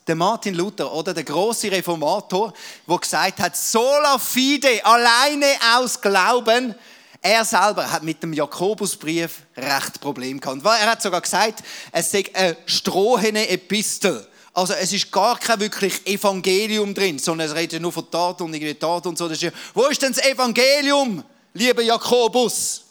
der 0.06 0.14
Martin 0.14 0.55
Luther, 0.55 0.90
oder 0.90 1.12
der 1.12 1.25
große 1.25 1.70
Reformator, 1.70 2.55
der 2.88 2.99
gesagt 2.99 3.40
hat, 3.40 3.56
sola 3.56 4.19
fide, 4.19 4.82
alleine 4.87 5.46
aus 5.75 6.00
Glauben, 6.00 6.75
er 7.22 7.44
selber 7.44 7.90
hat 7.90 8.02
mit 8.02 8.22
dem 8.22 8.32
Jakobusbrief 8.32 9.42
recht 9.56 10.00
Problem 10.00 10.40
gehabt. 10.40 10.64
Er 10.64 10.90
hat 10.90 11.02
sogar 11.02 11.20
gesagt, 11.20 11.62
es 11.92 12.10
sei 12.10 12.24
eine 12.32 12.56
strohene 12.66 13.48
Epistel. 13.48 14.26
Also 14.52 14.72
es 14.72 14.92
ist 14.92 15.12
gar 15.12 15.38
kein 15.38 15.60
wirklich 15.60 16.06
Evangelium 16.06 16.94
drin, 16.94 17.18
sondern 17.18 17.48
es 17.48 17.54
redet 17.54 17.82
nur 17.82 17.92
von 17.92 18.10
Tat 18.10 18.40
und 18.40 18.54
irgendwie 18.54 18.74
Tat 18.74 19.06
und 19.06 19.18
so. 19.18 19.30
Wo 19.74 19.86
ist 19.86 20.00
denn 20.00 20.12
das 20.12 20.24
Evangelium, 20.24 21.22
lieber 21.52 21.82
Jakobus? 21.82 22.82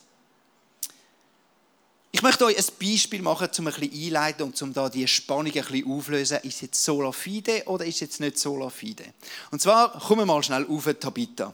Ich 2.11 2.21
möchte 2.21 2.45
euch 2.45 2.57
ein 2.57 2.65
Beispiel 2.79 3.21
machen, 3.21 3.49
um 3.57 3.67
ein 3.67 3.73
bisschen 3.73 3.91
einleiten 3.91 4.43
und 4.43 4.61
um 4.61 4.73
da 4.73 4.87
die 4.87 5.07
Spannung 5.07 5.47
ein 5.47 5.51
bisschen 5.51 5.91
auflösen. 5.91 6.37
Ist 6.43 6.61
jetzt 6.61 6.81
sola 6.83 7.11
fide 7.11 7.63
oder 7.65 7.83
ist 7.83 7.99
jetzt 7.99 8.21
nicht 8.21 8.37
sola 8.37 8.69
fide? 8.69 9.03
Und 9.51 9.61
zwar, 9.61 9.99
kommen 9.99 10.21
wir 10.21 10.25
mal 10.25 10.41
schnell 10.41 10.65
auf, 10.69 10.87
Tabitha. 10.99 11.53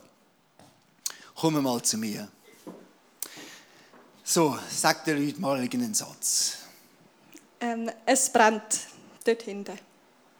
Kommen 1.33 1.57
wir 1.57 1.61
mal 1.61 1.81
zu 1.81 1.97
mir. 1.97 2.27
So, 4.33 4.57
sag 4.69 5.03
den 5.03 5.25
Leuten 5.25 5.41
mal 5.41 5.59
einen 5.59 5.93
Satz. 5.93 6.59
Ähm, 7.59 7.91
es 8.05 8.31
brennt 8.31 8.87
dort 9.25 9.41
hinten. 9.41 9.77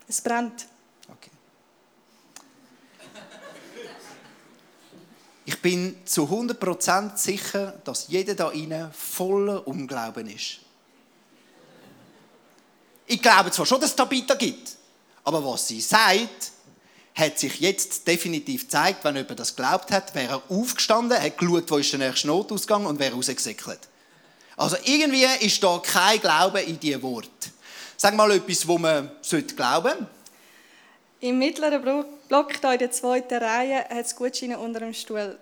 Es 0.07 0.21
brennt. 0.21 0.65
Okay. 1.09 1.29
Ich 5.43 5.61
bin 5.61 5.97
zu 6.05 6.23
100% 6.23 7.17
sicher, 7.17 7.81
dass 7.83 8.07
jeder 8.07 8.33
da 8.33 8.51
innen 8.51 8.93
voller 8.93 9.67
Unglauben 9.67 10.29
ist. 10.29 10.61
Ich 13.07 13.21
glaube 13.21 13.51
zwar 13.51 13.65
schon, 13.65 13.81
dass 13.81 13.89
es 13.89 13.95
Tabitha 13.97 14.35
gibt, 14.35 14.77
aber 15.25 15.43
was 15.43 15.67
sie 15.67 15.81
sagt, 15.81 16.53
hat 17.15 17.39
sich 17.39 17.59
jetzt 17.59 18.07
definitiv 18.07 18.63
gezeigt, 18.63 19.03
wenn 19.03 19.15
jemand 19.15 19.39
das 19.39 19.55
glaubt 19.55 19.91
hat, 19.91 20.15
wäre 20.15 20.41
er 20.49 20.55
aufgestanden, 20.55 21.21
hat 21.21 21.37
geschaut, 21.37 21.69
wo 21.69 21.77
ist 21.77 21.91
der 21.91 21.99
nächste 21.99 22.27
Notausgang 22.27 22.85
und 22.85 22.99
wäre 22.99 23.13
rausgesäckelt. 23.13 23.79
Also 24.57 24.77
irgendwie 24.83 25.25
ist 25.39 25.63
da 25.63 25.81
kein 25.83 26.19
Glaube 26.19 26.61
in 26.61 26.79
diese 26.79 27.01
Wort. 27.01 27.29
Sag 27.97 28.15
mal 28.15 28.31
etwas, 28.31 28.67
wo 28.67 28.77
man 28.77 29.11
glauben 29.21 29.89
sollte. 29.89 30.07
Im 31.19 31.37
mittleren 31.37 31.81
Block, 32.27 32.59
hier 32.59 32.73
in 32.73 32.79
der 32.79 32.91
zweiten 32.91 33.35
Reihe, 33.35 33.85
hat 33.89 34.05
es 34.05 34.15
Gutscheine 34.15 34.57
unter 34.57 34.79
dem 34.79 34.93
Stuhl. 34.93 35.37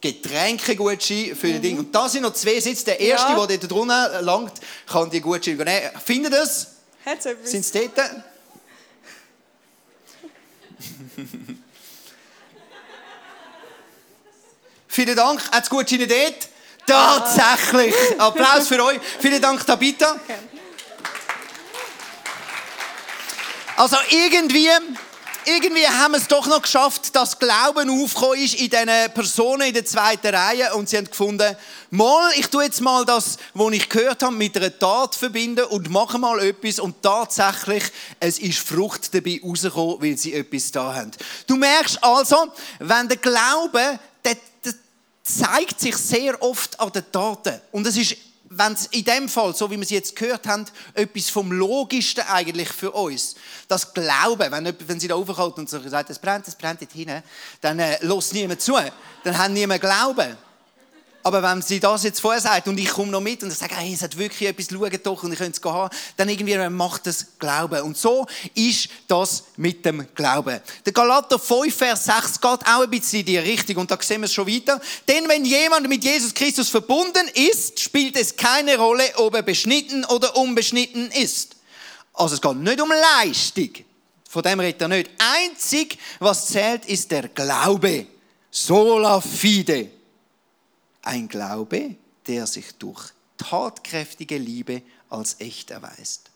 Getränkegutscheine 0.00 1.36
für 1.36 1.48
mhm. 1.48 1.52
die 1.52 1.60
Dinge. 1.60 1.80
Und 1.80 1.94
da 1.94 2.08
sind 2.08 2.22
noch 2.22 2.32
zwei 2.32 2.58
Sitze. 2.58 2.86
Der 2.86 3.00
erste, 3.00 3.32
ja. 3.32 3.46
der 3.46 3.58
dort 3.58 3.70
drunter 3.70 4.22
langt, 4.22 4.52
kann 4.86 5.10
die 5.10 5.20
Gutscheine 5.20 5.62
nehmen. 5.62 5.90
Findet 6.02 6.32
es? 6.32 6.68
Hat 7.04 7.18
es? 7.24 7.50
Sind 7.50 7.64
sie 7.64 7.90
dort? 7.94 8.10
Vielen 14.88 15.16
Dank. 15.16 15.40
Hat 15.52 15.62
es 15.64 15.70
Gutscheine 15.70 16.06
dort? 16.06 16.48
Tatsächlich. 16.86 17.94
Applaus 18.18 18.68
für 18.68 18.84
euch. 18.84 18.98
Vielen 19.20 19.40
Dank, 19.40 19.64
Tabitha. 19.64 20.18
Also 23.76 23.96
irgendwie, 24.10 24.68
irgendwie 25.46 25.86
haben 25.86 26.12
wir 26.12 26.18
es 26.18 26.28
doch 26.28 26.46
noch 26.46 26.62
geschafft, 26.62 27.14
dass 27.14 27.38
Glauben 27.38 27.90
aufgekommen 27.90 28.38
ist 28.38 28.54
in 28.54 28.70
diesen 28.70 29.12
Personen 29.14 29.68
in 29.68 29.74
der 29.74 29.84
zweiten 29.84 30.34
Reihe 30.34 30.74
und 30.74 30.88
sie 30.88 30.96
haben 30.96 31.08
gefunden, 31.08 31.56
mal, 31.90 32.30
ich 32.36 32.46
tue 32.46 32.64
jetzt 32.64 32.80
mal 32.80 33.04
das, 33.04 33.38
was 33.54 33.72
ich 33.72 33.88
gehört 33.88 34.22
habe, 34.22 34.34
mit 34.34 34.56
einer 34.56 34.76
Tat 34.78 35.14
verbinden 35.14 35.64
und 35.66 35.90
mache 35.90 36.18
mal 36.18 36.38
etwas 36.40 36.78
und 36.78 37.02
tatsächlich, 37.02 37.84
es 38.18 38.38
ist 38.38 38.58
Frucht 38.58 39.14
dabei 39.14 39.40
rausgekommen, 39.42 39.96
weil 40.00 40.16
sie 40.16 40.34
etwas 40.34 40.70
da 40.70 40.94
haben. 40.94 41.10
Du 41.46 41.56
merkst 41.56 42.02
also, 42.02 42.52
wenn 42.78 43.08
der 43.08 43.16
Glaube, 43.16 43.98
der 44.24 44.36
zeigt 45.22 45.80
sich 45.80 45.96
sehr 45.96 46.40
oft 46.42 46.78
an 46.80 46.92
den 46.92 47.04
Taten. 47.12 47.60
Und 47.72 47.86
es 47.86 47.96
ist, 47.96 48.16
wenn 48.52 48.72
es 48.72 48.86
in 48.86 49.04
dem 49.04 49.28
Fall, 49.28 49.54
so 49.54 49.70
wie 49.70 49.76
wir 49.76 49.82
es 49.82 49.90
jetzt 49.90 50.16
gehört 50.16 50.46
haben, 50.48 50.66
etwas 50.94 51.30
vom 51.30 51.52
Logischsten 51.52 52.24
eigentlich 52.24 52.68
für 52.68 52.90
uns. 52.90 53.36
Das 53.68 53.94
Glauben, 53.94 54.50
wenn, 54.50 54.74
wenn 54.86 54.98
sie 54.98 55.06
da 55.06 55.14
raufkommt 55.14 55.58
und 55.58 55.70
so 55.70 55.80
sagt, 55.88 56.10
es 56.10 56.18
brennt, 56.18 56.48
es 56.48 56.56
brennt 56.56 56.80
dort 56.80 56.92
hinten, 56.92 57.22
dann 57.60 57.78
äh, 57.78 58.04
lässt 58.04 58.32
niemand 58.32 58.60
zu. 58.60 58.76
Dann 59.22 59.38
haben 59.38 59.54
niemand 59.54 59.80
Glauben. 59.80 60.36
Aber 61.22 61.42
wenn 61.42 61.60
sie 61.60 61.80
das 61.80 62.02
jetzt 62.04 62.20
vorher 62.20 62.40
sagt 62.40 62.66
und 62.68 62.78
ich 62.78 62.88
komme 62.88 63.12
noch 63.12 63.20
mit 63.20 63.42
und 63.42 63.52
ich 63.52 63.58
sage, 63.58 63.76
hey, 63.76 63.92
es 63.92 64.02
hat 64.02 64.16
wirklich 64.16 64.48
etwas, 64.48 64.68
schaut 64.70 65.06
doch 65.06 65.22
und 65.22 65.32
ich 65.32 65.38
könnte 65.38 65.60
es 65.62 65.70
haben, 65.70 65.94
dann 66.16 66.28
irgendwie 66.28 66.56
macht 66.70 67.06
das 67.06 67.38
Glauben. 67.38 67.82
Und 67.82 67.98
so 67.98 68.26
ist 68.54 68.88
das 69.06 69.44
mit 69.56 69.84
dem 69.84 70.06
Glauben. 70.14 70.60
Der 70.84 70.92
Galater 70.92 71.38
5, 71.38 71.74
Vers 71.74 72.04
6 72.04 72.40
geht 72.40 72.50
auch 72.50 72.82
ein 72.82 72.90
bisschen 72.90 73.20
in 73.20 73.26
die 73.26 73.38
Richtung 73.38 73.76
und 73.76 73.90
da 73.90 73.98
sehen 74.00 74.22
wir 74.22 74.26
es 74.26 74.32
schon 74.32 74.46
weiter. 74.46 74.80
Denn 75.06 75.28
wenn 75.28 75.44
jemand 75.44 75.88
mit 75.88 76.02
Jesus 76.02 76.32
Christus 76.32 76.70
verbunden 76.70 77.28
ist, 77.34 77.78
spielt 77.80 78.16
es 78.16 78.34
keine 78.34 78.78
Rolle, 78.78 79.04
ob 79.16 79.34
er 79.34 79.42
beschnitten 79.42 80.04
oder 80.06 80.34
unbeschnitten 80.36 81.10
ist. 81.10 81.56
Also 82.14 82.34
es 82.36 82.40
geht 82.40 82.56
nicht 82.56 82.80
um 82.80 82.90
Leistung. 83.22 83.70
Von 84.28 84.42
dem 84.42 84.60
redet 84.60 84.80
er 84.80 84.88
nicht. 84.88 85.10
Einzig, 85.18 85.98
was 86.18 86.46
zählt, 86.46 86.86
ist 86.86 87.10
der 87.10 87.28
Glaube. 87.28 88.06
Sola 88.50 89.20
fide. 89.20 89.99
Ein 91.02 91.28
Glaube, 91.28 91.96
der 92.26 92.46
sich 92.46 92.74
durch 92.74 93.12
tatkräftige 93.38 94.36
Liebe 94.36 94.82
als 95.08 95.40
echt 95.40 95.70
erweist. 95.70 96.29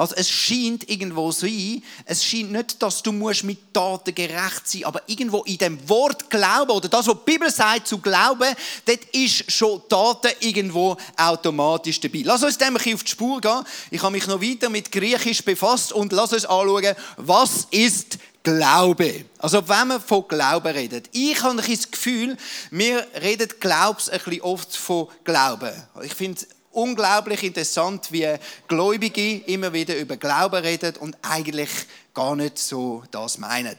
Also 0.00 0.14
es 0.16 0.30
scheint 0.30 0.88
irgendwo 0.88 1.30
so 1.30 1.44
ein, 1.44 1.82
es 2.06 2.24
scheint 2.24 2.52
nicht, 2.52 2.82
dass 2.82 3.02
du 3.02 3.12
musst 3.12 3.44
mit 3.44 3.74
Taten 3.74 4.14
gerecht 4.14 4.62
sein, 4.64 4.84
aber 4.84 5.02
irgendwo 5.06 5.42
in 5.42 5.58
dem 5.58 5.88
Wort 5.90 6.30
Glauben 6.30 6.70
oder 6.70 6.88
das, 6.88 7.06
was 7.06 7.16
die 7.16 7.30
Bibel 7.30 7.50
sagt 7.50 7.86
zu 7.86 7.98
glauben, 7.98 8.48
dort 8.86 9.04
ist 9.12 9.52
schon 9.52 9.82
Taten 9.90 10.30
irgendwo 10.40 10.96
automatisch 11.18 12.00
dabei. 12.00 12.22
Lass 12.24 12.42
uns 12.42 12.56
dem 12.56 12.78
ein 12.78 12.94
auf 12.94 13.04
die 13.04 13.10
Spur 13.10 13.42
gehen. 13.42 13.62
Ich 13.90 14.02
habe 14.02 14.12
mich 14.12 14.26
noch 14.26 14.40
weiter 14.40 14.70
mit 14.70 14.90
Griechisch 14.90 15.44
befasst 15.44 15.92
und 15.92 16.12
lass 16.12 16.32
uns 16.32 16.46
anschauen, 16.46 16.94
was 17.18 17.66
ist 17.70 18.16
Glaube. 18.42 19.26
Also 19.36 19.68
wenn 19.68 19.88
wir 19.88 20.00
von 20.00 20.26
Glauben 20.26 20.72
reden. 20.72 21.02
Ich 21.12 21.42
habe 21.42 21.56
das 21.56 21.90
Gefühl, 21.90 22.38
wir 22.70 23.06
reden 23.20 23.50
Glaubs 23.60 24.08
ein 24.08 24.18
bisschen 24.20 24.40
oft 24.40 24.74
von 24.74 25.08
Glauben. 25.24 25.72
Ich 26.02 26.14
finde 26.14 26.40
unglaublich 26.72 27.42
interessant, 27.42 28.12
wie 28.12 28.36
Gläubige 28.68 29.38
immer 29.46 29.72
wieder 29.72 29.96
über 29.96 30.16
Glauben 30.16 30.62
reden 30.62 30.96
und 30.96 31.16
eigentlich 31.22 31.70
gar 32.14 32.36
nicht 32.36 32.58
so 32.58 33.02
das 33.10 33.38
meinen. 33.38 33.76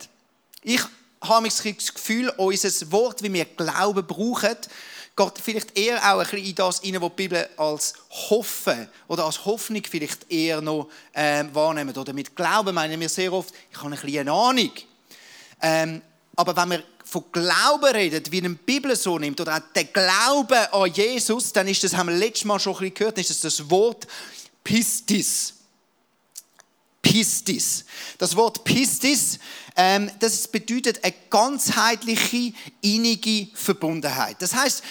Ich 0.61 0.81
habe 1.21 1.47
das 1.47 1.93
Gefühl, 1.93 2.29
unser 2.37 2.91
Wort, 2.91 3.23
wie 3.23 3.33
wir 3.33 3.45
Glauben 3.45 4.05
brauchen, 4.05 4.57
geht 5.15 5.33
vielleicht 5.43 5.77
eher 5.77 5.97
auch 5.97 6.19
ein 6.19 6.27
bisschen 6.27 6.45
in 6.45 6.55
das 6.55 6.83
rein, 6.83 7.01
was 7.01 7.09
die 7.09 7.15
Bibel 7.15 7.49
als 7.57 7.93
Hoffen 8.29 8.87
oder 9.07 9.25
als 9.25 9.45
Hoffnung 9.45 9.83
vielleicht 9.89 10.31
eher 10.31 10.61
noch 10.61 10.89
ähm, 11.13 11.53
wahrnimmt. 11.53 11.97
Oder 11.97 12.13
mit 12.13 12.35
Glauben 12.35 12.73
meinen 12.73 12.99
wir 12.99 13.09
sehr 13.09 13.31
oft, 13.31 13.53
ich 13.71 13.77
habe 13.77 13.87
ein 13.87 13.99
bisschen 13.99 14.19
eine 14.19 14.31
Ahnung. 14.31 14.71
Ähm, 15.61 16.01
aber 16.35 16.55
wenn 16.55 16.71
wir 16.71 16.83
von 17.11 17.25
Glauben 17.33 17.93
reden, 17.93 18.23
wie 18.29 18.37
eine 18.37 18.51
Bibel 18.51 18.95
so 18.95 19.19
nimmt, 19.19 19.41
oder 19.41 19.57
auch 19.57 19.73
der 19.75 19.83
Glaube 19.83 20.73
an 20.73 20.93
Jesus, 20.93 21.51
dann 21.51 21.67
ist 21.67 21.83
das, 21.83 21.93
haben 21.93 22.07
wir 22.07 22.15
letztes 22.15 22.45
Mal 22.45 22.57
schon 22.57 22.71
ein 22.73 22.79
bisschen 22.79 22.93
gehört, 22.93 23.17
ist 23.17 23.29
das 23.29 23.41
das 23.41 23.69
Wort 23.69 24.07
Pistis. 24.63 25.55
Pistis. 27.01 27.83
Das 28.17 28.33
Wort 28.37 28.63
Pistis, 28.63 29.39
ähm, 29.75 30.09
das 30.19 30.47
bedeutet 30.47 31.03
eine 31.03 31.13
ganzheitliche, 31.29 32.53
innige 32.79 33.49
Verbundenheit. 33.55 34.41
Das 34.41 34.55
heißt, 34.55 34.81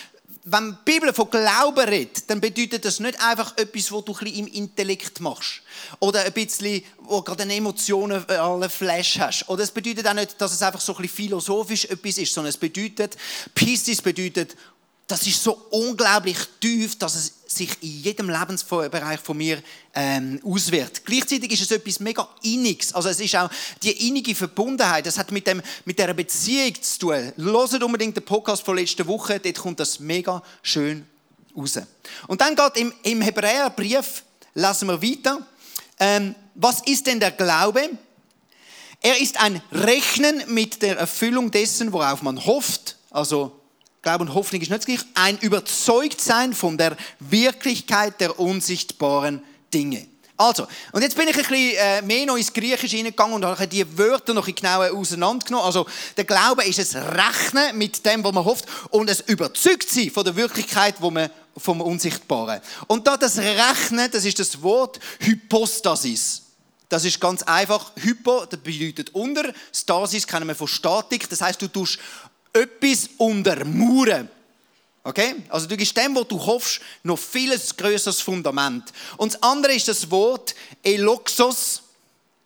wenn 0.45 0.71
die 0.87 0.93
Bibel 0.93 1.13
von 1.13 1.29
Glauben 1.29 1.87
redet, 1.87 2.29
dann 2.31 2.41
bedeutet 2.41 2.85
das 2.85 2.99
nicht 2.99 3.23
einfach 3.23 3.57
etwas, 3.59 3.93
was 3.93 4.05
du 4.05 4.13
ein 4.13 4.25
bisschen 4.25 4.39
im 4.39 4.47
Intellekt 4.47 5.21
machst. 5.21 5.61
Oder 5.99 6.25
ein 6.25 6.33
bisschen, 6.33 6.83
wo 7.01 7.21
gerade 7.21 7.43
eine 7.43 7.55
Emotionen 7.55 8.25
äh, 8.29 8.35
alle 8.35 8.71
Flash 8.71 9.19
hast. 9.19 9.49
Oder 9.49 9.65
es 9.65 9.71
bedeutet 9.71 10.07
auch 10.07 10.15
nicht, 10.15 10.41
dass 10.41 10.53
es 10.53 10.63
einfach 10.63 10.81
so 10.81 10.95
ein 10.95 11.03
bisschen 11.03 11.17
philosophisch 11.17 11.85
etwas 11.85 12.17
ist, 12.17 12.33
sondern 12.33 12.51
es 12.51 12.57
bedeutet, 12.57 13.17
Pistis 13.55 14.01
bedeutet 14.01 14.57
das 15.11 15.27
ist 15.27 15.43
so 15.43 15.53
unglaublich 15.71 16.37
tief, 16.61 16.99
dass 16.99 17.15
es 17.15 17.33
sich 17.47 17.71
in 17.83 18.03
jedem 18.03 18.31
Lebensbereich 18.31 19.21
von 19.21 19.37
mir 19.37 19.63
ähm, 19.95 20.41
auswirkt. 20.45 21.05
Gleichzeitig 21.05 21.51
ist 21.53 21.63
es 21.63 21.71
etwas 21.73 21.99
mega 21.99 22.29
Inniges. 22.43 22.95
Also 22.95 23.09
es 23.09 23.19
ist 23.19 23.35
auch 23.37 23.51
die 23.83 24.09
innige 24.09 24.35
Verbundenheit. 24.35 25.07
Das 25.07 25.19
hat 25.19 25.33
mit, 25.33 25.47
dem, 25.47 25.61
mit 25.85 25.99
dieser 25.99 26.15
Beziehung 26.15 26.81
zu 26.81 26.99
tun. 26.99 27.33
Hört 27.37 27.83
unbedingt 27.83 28.17
den 28.17 28.25
Podcast 28.25 28.65
von 28.65 28.77
letzter 28.77 29.07
Woche, 29.07 29.41
dort 29.41 29.59
kommt 29.59 29.81
das 29.81 29.99
mega 29.99 30.43
schön 30.63 31.07
raus. 31.57 31.79
Und 32.29 32.41
dann 32.41 32.55
geht 32.55 32.77
im, 32.77 32.93
im 33.03 33.21
Hebräerbrief, 33.21 34.23
lassen 34.55 34.89
wir 34.89 35.03
weiter, 35.03 35.47
ähm, 35.99 36.35
was 36.55 36.83
ist 36.83 37.07
denn 37.07 37.21
der 37.21 37.33
Glaube? 37.33 37.91
Er 39.01 39.21
ist 39.21 39.41
ein 39.41 39.61
Rechnen 39.73 40.43
mit 40.49 40.83
der 40.83 40.99
Erfüllung 40.99 41.51
dessen, 41.51 41.93
worauf 41.93 42.23
man 42.23 42.45
hofft. 42.45 42.97
Also 43.11 43.60
Glaube 44.03 44.25
und 44.25 44.35
Hoffnung 44.35 44.63
ist 44.63 44.71
nicht 44.71 44.81
das 44.81 44.87
gleiche. 44.87 45.05
Ein 45.15 45.39
Überzeugtsein 45.39 46.55
von 46.55 46.79
der 46.79 46.97
Wirklichkeit 47.19 48.21
der 48.21 48.39
unsichtbaren 48.39 49.43
Dinge. 49.73 50.07
Also, 50.39 50.67
und 50.93 51.03
jetzt 51.03 51.17
bin 51.17 51.29
ich 51.29 51.37
ein 51.37 51.43
bisschen 51.43 51.77
äh, 51.77 52.01
mehr 52.01 52.25
noch 52.25 52.37
ins 52.37 52.51
Griechische 52.51 52.97
hineingegangen 52.97 53.35
und 53.35 53.45
habe 53.45 53.67
die 53.67 53.99
Wörter 53.99 54.33
noch 54.33 54.47
genauer 54.47 54.91
auseinandergenommen. 54.91 55.67
Also, 55.67 55.87
der 56.17 56.25
Glaube 56.25 56.65
ist 56.65 56.79
es 56.79 56.95
Rechnen 56.95 57.77
mit 57.77 58.07
dem, 58.07 58.25
was 58.25 58.33
man 58.33 58.47
hofft 58.47 58.65
und 58.89 59.11
es 59.11 59.21
überzeugt 59.21 59.91
sein 59.91 60.11
von 60.11 60.25
der 60.25 60.35
Wirklichkeit, 60.37 60.95
wo 61.01 61.11
man 61.11 61.29
vom 61.59 61.83
Unsichtbaren. 61.83 62.63
Und 62.87 63.07
da 63.07 63.19
das 63.19 63.37
Rechnen, 63.37 64.11
das 64.11 64.25
ist 64.25 64.39
das 64.39 64.63
Wort 64.63 64.99
Hypostasis. 65.19 66.43
Das 66.89 67.05
ist 67.05 67.21
ganz 67.21 67.43
einfach. 67.45 67.93
Hypo, 67.97 68.47
das 68.47 68.59
bedeutet 68.61 69.15
unter. 69.15 69.53
Stasis 69.73 70.27
kennen 70.27 70.49
wir 70.49 70.57
von 70.57 70.67
Statik. 70.67 71.29
Das 71.31 71.41
heißt, 71.41 71.63
du 71.63 71.69
tust 71.69 72.01
etwas 72.53 73.09
untermauern. 73.19 74.29
Okay? 75.03 75.37
Also 75.49 75.67
du 75.67 75.77
gibst 75.77 75.97
dem, 75.97 76.15
was 76.15 76.29
du 76.29 76.39
hoffst, 76.45 76.81
noch 77.03 77.19
vieles 77.19 77.77
größeres 77.77 78.21
Fundament. 78.21 78.93
Und 79.17 79.35
das 79.35 79.43
andere 79.43 79.73
ist 79.73 79.89
das 79.89 80.11
Wort 80.11 80.55
Eloxos. 80.83 81.83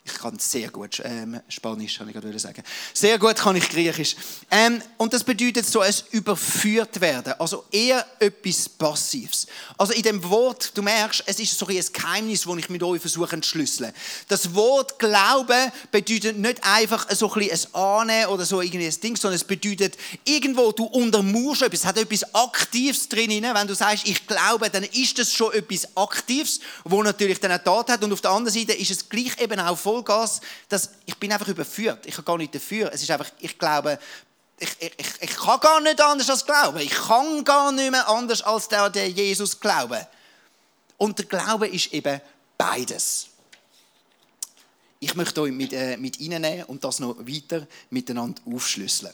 Ich 0.06 0.18
kann 0.18 0.38
sehr 0.38 0.68
gut 0.68 1.00
ähm, 1.02 1.40
Spanisch, 1.48 1.96
kann 1.96 2.06
ich 2.08 2.14
gerade 2.14 2.38
sagen. 2.38 2.62
Sehr 2.92 3.18
gut 3.18 3.36
kann 3.36 3.56
ich 3.56 3.66
Griechisch. 3.70 4.14
Ähm, 4.50 4.82
und 4.98 5.14
das 5.14 5.24
bedeutet 5.24 5.64
so 5.64 5.80
ein 5.80 5.94
überführt 6.10 7.00
werden. 7.00 7.32
Also 7.38 7.64
eher 7.72 8.06
etwas 8.18 8.68
Passives. 8.68 9.46
Also 9.78 9.94
in 9.94 10.02
dem 10.02 10.22
Wort, 10.28 10.72
du 10.74 10.82
merkst, 10.82 11.22
es 11.24 11.40
ist 11.40 11.58
so 11.58 11.66
ein 11.66 11.82
Geheimnis, 11.90 12.42
das 12.42 12.56
ich 12.58 12.68
mit 12.68 12.82
euch 12.82 13.00
versuche 13.00 13.28
zu 13.28 13.34
entschlüsseln. 13.34 13.94
Das 14.28 14.54
Wort 14.54 14.98
Glauben 14.98 15.72
bedeutet 15.90 16.36
nicht 16.36 16.62
einfach 16.62 17.10
so 17.10 17.32
ein, 17.32 17.50
ein 17.50 17.74
Ahnen 17.74 18.26
oder 18.26 18.44
so 18.44 18.60
irgendwie 18.60 18.86
ein 18.86 19.00
Ding, 19.00 19.16
sondern 19.16 19.36
es 19.36 19.44
bedeutet 19.44 19.96
irgendwo, 20.24 20.70
du 20.72 20.84
untermauerst 20.84 21.62
etwas. 21.62 21.80
Es 21.80 21.86
hat 21.86 21.96
etwas 21.96 22.34
Aktives 22.34 23.08
drin. 23.08 23.30
Wenn 23.30 23.66
du 23.66 23.74
sagst, 23.74 24.06
ich 24.06 24.26
glaube, 24.26 24.68
dann 24.68 24.84
ist 24.84 25.18
das 25.18 25.32
schon 25.32 25.50
etwas 25.54 25.96
Aktives, 25.96 26.60
wo 26.84 27.02
natürlich 27.02 27.40
dann 27.40 27.52
eine 27.52 27.64
Tat 27.64 27.88
hat. 27.88 28.04
Und 28.04 28.12
auf 28.12 28.20
der 28.20 28.32
anderen 28.32 28.52
Seite 28.52 28.74
ist 28.74 28.90
es 28.90 29.08
gleich 29.08 29.40
eben 29.40 29.58
auch 29.58 29.78
voll 29.78 29.93
Vollgas, 29.94 30.40
dass 30.68 30.90
ich 31.06 31.16
bin 31.16 31.32
einfach 31.32 31.48
überführt. 31.48 32.04
Ich 32.06 32.14
habe 32.14 32.24
gar 32.24 32.38
nicht 32.38 32.54
dafür. 32.54 32.90
Es 32.92 33.02
ist 33.02 33.10
einfach, 33.10 33.30
ich 33.38 33.58
glaube, 33.58 33.98
ich, 34.58 34.68
ich, 34.80 35.06
ich 35.20 35.36
kann 35.36 35.60
gar 35.60 35.80
nicht 35.80 36.00
anders 36.00 36.30
als 36.30 36.44
glauben. 36.44 36.78
Ich 36.78 36.90
kann 36.90 37.44
gar 37.44 37.70
nicht 37.72 37.90
mehr 37.90 38.08
anders 38.08 38.42
als 38.42 38.68
der, 38.68 38.90
der 38.90 39.08
Jesus 39.08 39.58
glauben. 39.58 40.00
Und 40.96 41.18
der 41.18 41.26
Glaube 41.26 41.68
ist 41.68 41.92
eben 41.92 42.20
beides. 42.56 43.28
Ich 45.00 45.14
möchte 45.14 45.42
euch 45.42 45.52
mit, 45.52 45.72
äh, 45.72 45.96
mit 45.96 46.20
reinnehmen 46.20 46.64
und 46.64 46.82
das 46.82 46.98
noch 46.98 47.18
weiter 47.18 47.66
miteinander 47.90 48.40
aufschlüsseln. 48.46 49.12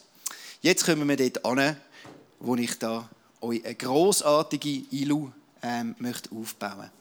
Jetzt 0.63 0.85
kommen 0.85 1.09
wir 1.09 1.17
dort 1.17 1.45
an, 1.45 1.77
wo 2.39 2.55
ich 2.57 2.79
da 2.79 3.09
euch 3.41 3.65
eine 3.65 3.75
grossartige 3.75 4.83
Ilu 4.91 5.31
ähm, 5.63 5.95
möchte 5.99 6.31
aufbauen 6.35 6.79
möchte. 6.79 7.00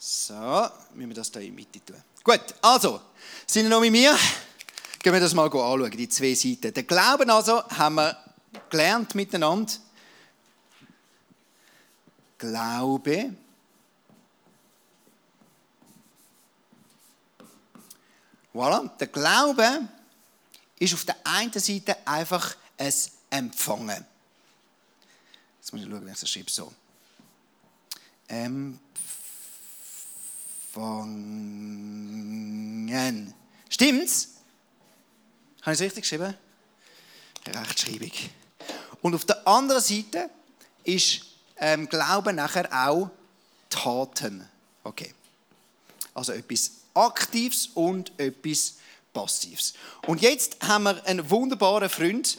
So, 0.00 0.34
müssen 0.94 1.08
wir 1.08 1.14
das 1.14 1.28
hier 1.32 1.42
in 1.42 1.46
die 1.48 1.50
Mitte 1.50 1.84
tun. 1.84 2.00
Gut, 2.22 2.54
also, 2.62 3.00
sind 3.44 3.64
wir 3.64 3.70
noch 3.70 3.80
mit 3.80 3.90
mir? 3.90 4.16
Gehen 5.00 5.12
wir 5.12 5.20
das 5.20 5.34
mal 5.34 5.46
anschauen, 5.46 5.90
die 5.90 6.08
zwei 6.08 6.34
Seiten. 6.34 6.72
Den 6.72 6.86
Glauben 6.86 7.28
also 7.30 7.68
haben 7.70 7.96
wir 7.96 8.16
gelernt 8.70 9.14
miteinander. 9.16 9.72
Glaube. 12.38 13.34
Voilà, 18.54 18.88
der 18.98 19.06
Glaube 19.08 19.88
ist 20.78 20.94
auf 20.94 21.04
der 21.04 21.16
einen 21.24 21.52
Seite 21.52 22.06
einfach 22.06 22.56
ein 22.76 22.92
Empfangen. 23.30 24.06
Jetzt 25.60 25.72
muss 25.72 25.82
ich 25.82 25.88
schauen, 25.88 26.06
wie 26.06 26.10
ich 26.10 26.20
das 26.20 26.30
schreibe. 26.30 26.50
So. 26.50 26.72
Empfangen 28.28 28.78
empfangen. 32.88 33.34
Stimmt's? 33.68 34.28
Habe 35.62 35.72
ich 35.72 35.80
es 35.80 35.84
richtig 35.84 36.02
geschrieben? 36.02 36.34
Rechtschreibung. 37.46 38.12
Und 39.02 39.14
auf 39.14 39.24
der 39.24 39.46
anderen 39.46 39.82
Seite 39.82 40.28
ist 40.84 41.22
ähm, 41.58 41.88
Glauben 41.88 42.36
nachher 42.36 42.68
auch 42.72 43.10
Taten. 43.70 44.48
Okay. 44.84 45.14
Also 46.14 46.32
etwas 46.32 46.72
Aktives 46.94 47.68
und 47.74 48.12
etwas 48.18 48.76
Passives. 49.12 49.74
Und 50.06 50.20
jetzt 50.20 50.56
haben 50.66 50.84
wir 50.84 51.04
einen 51.06 51.28
wunderbaren 51.30 51.88
Freund, 51.88 52.38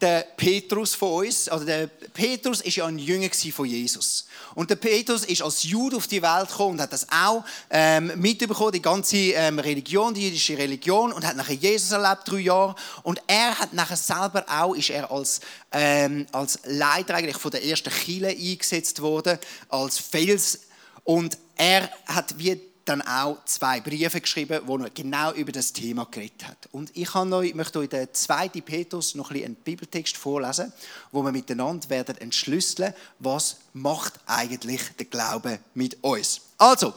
der 0.00 0.26
Petrus 0.36 0.94
von 0.94 1.26
uns, 1.26 1.48
also 1.48 1.64
der 1.64 1.86
Petrus 1.86 2.60
ist 2.60 2.76
ja 2.76 2.86
ein 2.86 2.98
Jünger 2.98 3.30
von 3.52 3.66
Jesus. 3.66 4.26
Und 4.54 4.68
der 4.68 4.76
Petrus 4.76 5.24
ist 5.24 5.42
als 5.42 5.62
Jude 5.62 5.96
auf 5.96 6.06
die 6.06 6.20
Welt 6.20 6.48
gekommen 6.48 6.72
und 6.72 6.80
hat 6.80 6.92
das 6.92 7.06
auch 7.10 7.44
ähm, 7.70 8.12
mitbekommen, 8.16 8.72
die 8.72 8.82
ganze 8.82 9.16
ähm, 9.16 9.58
Religion, 9.58 10.12
die 10.12 10.26
jüdische 10.26 10.58
Religion, 10.58 11.12
und 11.12 11.24
hat 11.24 11.36
nachher 11.36 11.54
Jesus 11.54 11.92
erlebt, 11.92 12.22
drei 12.26 12.40
Jahre. 12.40 12.74
Und 13.02 13.20
er 13.26 13.58
hat 13.58 13.72
nachher 13.72 13.96
selber 13.96 14.44
auch, 14.48 14.74
ist 14.74 14.90
er 14.90 15.10
als, 15.10 15.40
ähm, 15.72 16.26
als 16.32 16.58
Leiter 16.64 17.14
eigentlich 17.14 17.36
von 17.36 17.50
der 17.50 17.64
ersten 17.64 17.90
Kirche 17.90 18.28
eingesetzt 18.28 19.00
worden, 19.00 19.38
als 19.68 19.98
Fels. 19.98 20.60
Und 21.04 21.38
er 21.56 21.88
hat 22.06 22.38
wie 22.38 22.60
dann 22.84 23.02
auch 23.02 23.38
zwei 23.44 23.80
Briefe 23.80 24.20
geschrieben, 24.20 24.60
wo 24.66 24.76
er 24.78 24.90
genau 24.90 25.32
über 25.32 25.52
das 25.52 25.72
Thema 25.72 26.06
geredet 26.10 26.46
hat. 26.46 26.68
Und 26.72 26.90
ich 26.96 27.14
euch, 27.14 27.54
möchte 27.54 27.78
euch 27.78 27.88
den 27.88 28.08
2. 28.12 28.48
Petrus 28.48 29.14
noch 29.14 29.30
ein 29.30 29.44
einen 29.44 29.54
Bibeltext 29.54 30.16
vorlesen, 30.16 30.72
wo 31.10 31.22
wir 31.22 31.32
miteinander 31.32 31.88
werden 31.90 32.16
entschlüsseln, 32.18 32.94
was 33.18 33.56
macht 33.72 34.14
eigentlich 34.26 34.82
der 34.98 35.06
Glaube 35.06 35.58
mit 35.74 36.02
uns. 36.02 36.40
Also, 36.58 36.92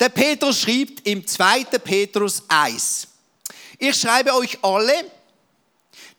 der 0.00 0.08
Petrus 0.08 0.60
schreibt 0.60 1.06
im 1.06 1.26
2. 1.26 1.64
Petrus 1.78 2.42
1. 2.48 3.08
Ich 3.78 4.00
schreibe 4.00 4.34
euch 4.34 4.58
alle, 4.62 4.92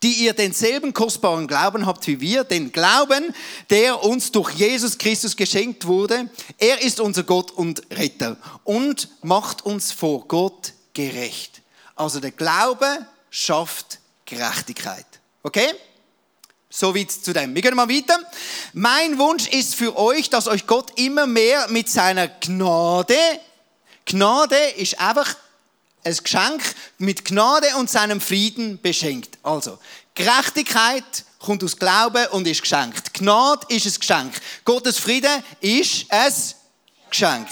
die 0.04 0.14
ihr 0.14 0.34
denselben 0.34 0.94
kostbaren 0.94 1.48
Glauben 1.48 1.86
habt 1.86 2.06
wie 2.08 2.20
wir, 2.20 2.44
den 2.44 2.72
Glauben, 2.72 3.34
der 3.70 4.04
uns 4.04 4.32
durch 4.32 4.52
Jesus 4.52 4.98
Christus 4.98 5.36
geschenkt 5.36 5.88
wurde. 5.88 6.30
Er 6.58 6.82
ist 6.82 7.00
unser 7.00 7.24
Gott 7.24 7.52
und 7.52 7.82
Retter 7.92 8.38
und 8.64 9.10
macht 9.24 9.66
uns 9.66 9.92
vor 9.92 10.28
Gott 10.28 10.74
gerecht. 10.94 11.62
Also 11.96 12.20
der 12.20 12.32
Glaube 12.32 13.06
schafft 13.30 14.00
Gerechtigkeit. 14.26 15.06
Okay? 15.44 15.74
So 16.70 16.94
weit 16.94 17.12
zu 17.12 17.34
dem. 17.34 17.56
Wir 17.56 17.62
gehen 17.62 17.76
mal 17.76 17.90
weiter. 17.90 18.20
Mein 18.74 19.18
Wunsch 19.18 19.48
ist 19.48 19.74
für 19.74 19.98
euch, 19.98 20.30
dass 20.30 20.48
euch 20.48 20.68
Gott 20.68 21.00
immer 21.00 21.26
mehr 21.26 21.68
mit 21.70 21.90
seiner 21.90 22.28
Gnade, 22.28 23.18
Gnade 24.06 24.58
ist 24.78 25.00
einfach 25.00 25.36
ein 26.08 26.24
Geschenk 26.24 26.62
mit 26.98 27.26
Gnade 27.26 27.76
und 27.78 27.90
seinem 27.90 28.22
Frieden 28.22 28.80
beschenkt. 28.82 29.38
Also, 29.44 29.78
Gerechtigkeit 30.16 31.04
kommt 31.40 31.64
aus 31.64 31.78
Glauben 31.78 32.26
und 32.32 32.48
ist 32.48 32.62
geschenkt. 32.62 33.14
Gnade 33.14 33.66
ist 33.70 33.86
ein 33.86 34.00
Geschenk. 34.00 34.34
Gottes 34.66 34.98
Frieden 35.00 35.44
ist 35.60 36.06
ein 36.10 36.34
Geschenk. 37.10 37.48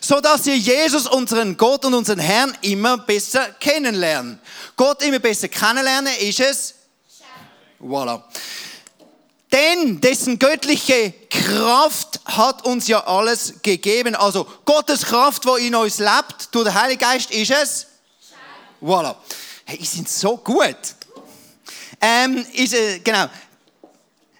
So 0.00 0.20
dass 0.20 0.46
ihr 0.46 0.56
Jesus, 0.56 1.06
unseren 1.06 1.56
Gott 1.56 1.84
und 1.84 1.94
unseren 1.94 2.18
Herrn, 2.18 2.56
immer 2.62 2.98
besser 2.98 3.52
kennenlernen. 3.60 4.40
Gott 4.76 5.02
immer 5.02 5.18
besser 5.20 5.48
kennenlernen 5.48 6.12
ist 6.20 6.40
es. 6.40 6.74
Voilà. 7.80 8.22
Denn 9.52 10.00
dessen 10.00 10.38
göttliche 10.38 11.12
Kraft 11.28 12.20
hat 12.24 12.64
uns 12.64 12.88
ja 12.88 13.04
alles 13.06 13.54
gegeben. 13.62 14.14
Also 14.14 14.46
Gottes 14.64 15.02
Kraft, 15.02 15.44
wo 15.44 15.56
in 15.56 15.74
uns 15.74 15.98
lebt, 15.98 16.48
durch 16.52 16.64
den 16.64 16.74
Heiligen 16.74 17.00
Geist, 17.00 17.30
ist 17.30 17.50
es. 17.50 17.86
Voilà. 18.82 19.14
Hey, 19.64 19.78
die 19.78 19.86
sind 19.86 20.08
so 20.08 20.36
gut. 20.36 20.76
Ähm, 22.00 22.44
ist, 22.52 22.74
äh, 22.74 22.98
genau. 22.98 23.28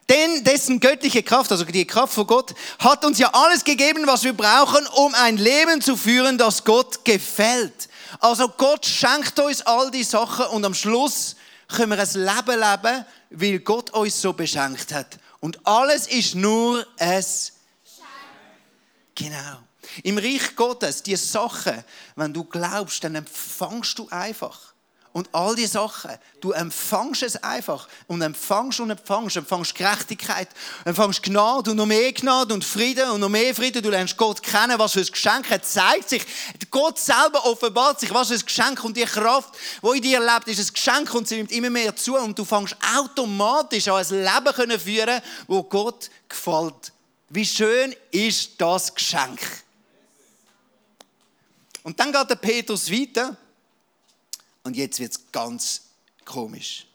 Denn 0.08 0.42
dessen 0.42 0.80
göttliche 0.80 1.22
Kraft, 1.22 1.52
also 1.52 1.64
die 1.64 1.86
Kraft 1.86 2.12
von 2.12 2.26
Gott, 2.26 2.52
hat 2.80 3.04
uns 3.04 3.18
ja 3.18 3.30
alles 3.32 3.62
gegeben, 3.62 4.06
was 4.06 4.24
wir 4.24 4.32
brauchen, 4.32 4.84
um 4.88 5.14
ein 5.14 5.36
Leben 5.36 5.80
zu 5.80 5.96
führen, 5.96 6.36
das 6.36 6.64
Gott 6.64 7.04
gefällt. 7.04 7.88
Also 8.18 8.48
Gott 8.48 8.84
schenkt 8.84 9.38
uns 9.38 9.62
all 9.62 9.90
die 9.90 10.02
Sachen 10.02 10.46
und 10.46 10.64
am 10.64 10.74
Schluss 10.74 11.36
können 11.68 11.90
wir 11.90 11.98
ein 12.00 12.08
Leben 12.14 12.60
leben, 12.60 13.06
weil 13.30 13.58
Gott 13.60 13.90
uns 13.90 14.20
so 14.20 14.32
beschenkt 14.32 14.92
hat. 14.92 15.18
Und 15.40 15.64
alles 15.66 16.08
ist 16.08 16.34
nur 16.34 16.84
es. 16.98 17.52
Genau. 19.14 19.58
Im 20.02 20.18
Reich 20.18 20.56
Gottes, 20.56 21.02
die 21.02 21.16
Sachen, 21.16 21.84
wenn 22.16 22.32
du 22.32 22.44
glaubst, 22.44 23.04
dann 23.04 23.14
empfangst 23.14 23.98
du 23.98 24.08
einfach. 24.08 24.72
Und 25.12 25.28
all 25.32 25.54
die 25.54 25.66
Sachen, 25.66 26.12
du 26.40 26.52
empfangst 26.52 27.22
es 27.22 27.36
einfach. 27.42 27.86
Und 28.06 28.22
empfangst 28.22 28.80
und 28.80 28.90
empfangst. 28.90 29.36
Empfangst 29.36 29.74
Gerechtigkeit, 29.74 30.48
empfangst 30.86 31.22
Gnade 31.22 31.70
und 31.70 31.76
noch 31.76 31.86
mehr 31.86 32.12
Gnade 32.12 32.54
und 32.54 32.64
Frieden 32.64 33.10
und 33.10 33.20
noch 33.20 33.28
mehr 33.28 33.54
Frieden. 33.54 33.82
Du 33.82 33.90
lernst 33.90 34.16
Gott 34.16 34.42
kennen, 34.42 34.78
was 34.78 34.92
für 34.92 35.00
ein 35.00 35.06
Geschenk 35.06 35.50
er 35.50 35.62
zeigt 35.62 36.08
sich. 36.08 36.24
Gott 36.70 36.98
selber 36.98 37.44
offenbart 37.44 38.00
sich, 38.00 38.12
was 38.12 38.28
für 38.28 38.34
ein 38.34 38.40
Geschenk 38.40 38.82
und 38.84 38.96
die 38.96 39.04
Kraft, 39.04 39.54
die 39.82 39.96
in 39.96 40.02
dir 40.02 40.20
lebt, 40.20 40.48
ist 40.48 40.66
ein 40.66 40.72
Geschenk 40.72 41.14
und 41.14 41.28
sie 41.28 41.36
nimmt 41.36 41.52
immer 41.52 41.70
mehr 41.70 41.94
zu. 41.94 42.16
Und 42.16 42.38
du 42.38 42.46
fängst 42.46 42.76
automatisch 42.96 43.88
an 43.88 43.96
ein 43.96 44.08
Leben 44.08 44.54
können 44.54 44.80
führen, 44.80 45.20
wo 45.46 45.62
Gott 45.62 46.08
gefällt. 46.26 46.92
Wie 47.28 47.44
schön 47.44 47.94
ist 48.10 48.52
das 48.58 48.94
Geschenk? 48.94 49.40
Und 51.82 51.98
dann 51.98 52.12
geht 52.12 52.30
der 52.30 52.36
Petrus 52.36 52.90
weiter 52.90 53.36
und 54.62 54.76
jetzt 54.76 55.00
wird 55.00 55.12
es 55.12 55.20
ganz 55.32 55.82
komisch. 56.24 56.86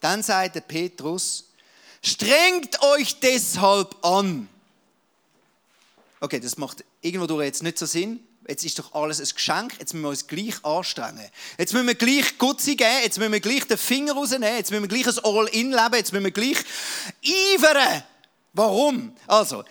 Dann 0.00 0.22
sagt 0.22 0.56
der 0.56 0.60
Petrus, 0.60 1.44
strengt 2.02 2.80
euch 2.82 3.18
deshalb 3.20 4.04
an. 4.04 4.48
Okay, 6.20 6.40
das 6.40 6.56
macht 6.56 6.84
irgendwo 7.00 7.40
jetzt 7.40 7.62
nicht 7.62 7.78
so 7.78 7.86
Sinn. 7.86 8.20
Jetzt 8.48 8.64
ist 8.64 8.78
doch 8.78 8.94
alles 8.94 9.20
ein 9.20 9.28
Geschenk, 9.28 9.74
jetzt 9.78 9.92
müssen 9.92 10.04
wir 10.04 10.08
uns 10.08 10.26
gleich 10.26 10.64
anstrengen. 10.64 11.28
Jetzt 11.58 11.74
müssen 11.74 11.86
wir 11.86 11.94
gleich 11.94 12.38
Gutzi 12.38 12.76
geben, 12.76 13.02
jetzt 13.02 13.18
müssen 13.18 13.32
wir 13.32 13.40
gleich 13.40 13.66
den 13.66 13.76
Finger 13.76 14.14
rausnehmen, 14.14 14.56
jetzt 14.56 14.70
müssen 14.70 14.84
wir 14.84 14.88
gleich 14.88 15.06
ein 15.06 15.24
All-In 15.24 15.70
leben, 15.70 15.94
jetzt 15.94 16.12
müssen 16.12 16.24
wir 16.24 16.30
gleich 16.30 16.56
ivern. 17.20 18.02
Warum? 18.54 19.14
Also, 19.26 19.64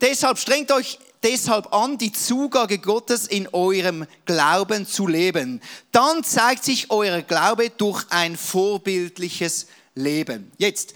deshalb 0.00 0.38
strengt 0.38 0.72
euch 0.72 0.98
deshalb 1.24 1.72
an, 1.72 1.98
die 1.98 2.12
Zugabe 2.12 2.78
Gottes 2.78 3.26
in 3.26 3.48
eurem 3.52 4.06
Glauben 4.26 4.86
zu 4.86 5.06
leben. 5.06 5.60
Dann 5.90 6.22
zeigt 6.22 6.64
sich 6.64 6.90
euer 6.90 7.22
Glaube 7.22 7.70
durch 7.70 8.04
ein 8.10 8.36
vorbildliches 8.36 9.66
Leben. 9.94 10.52
Jetzt, 10.58 10.94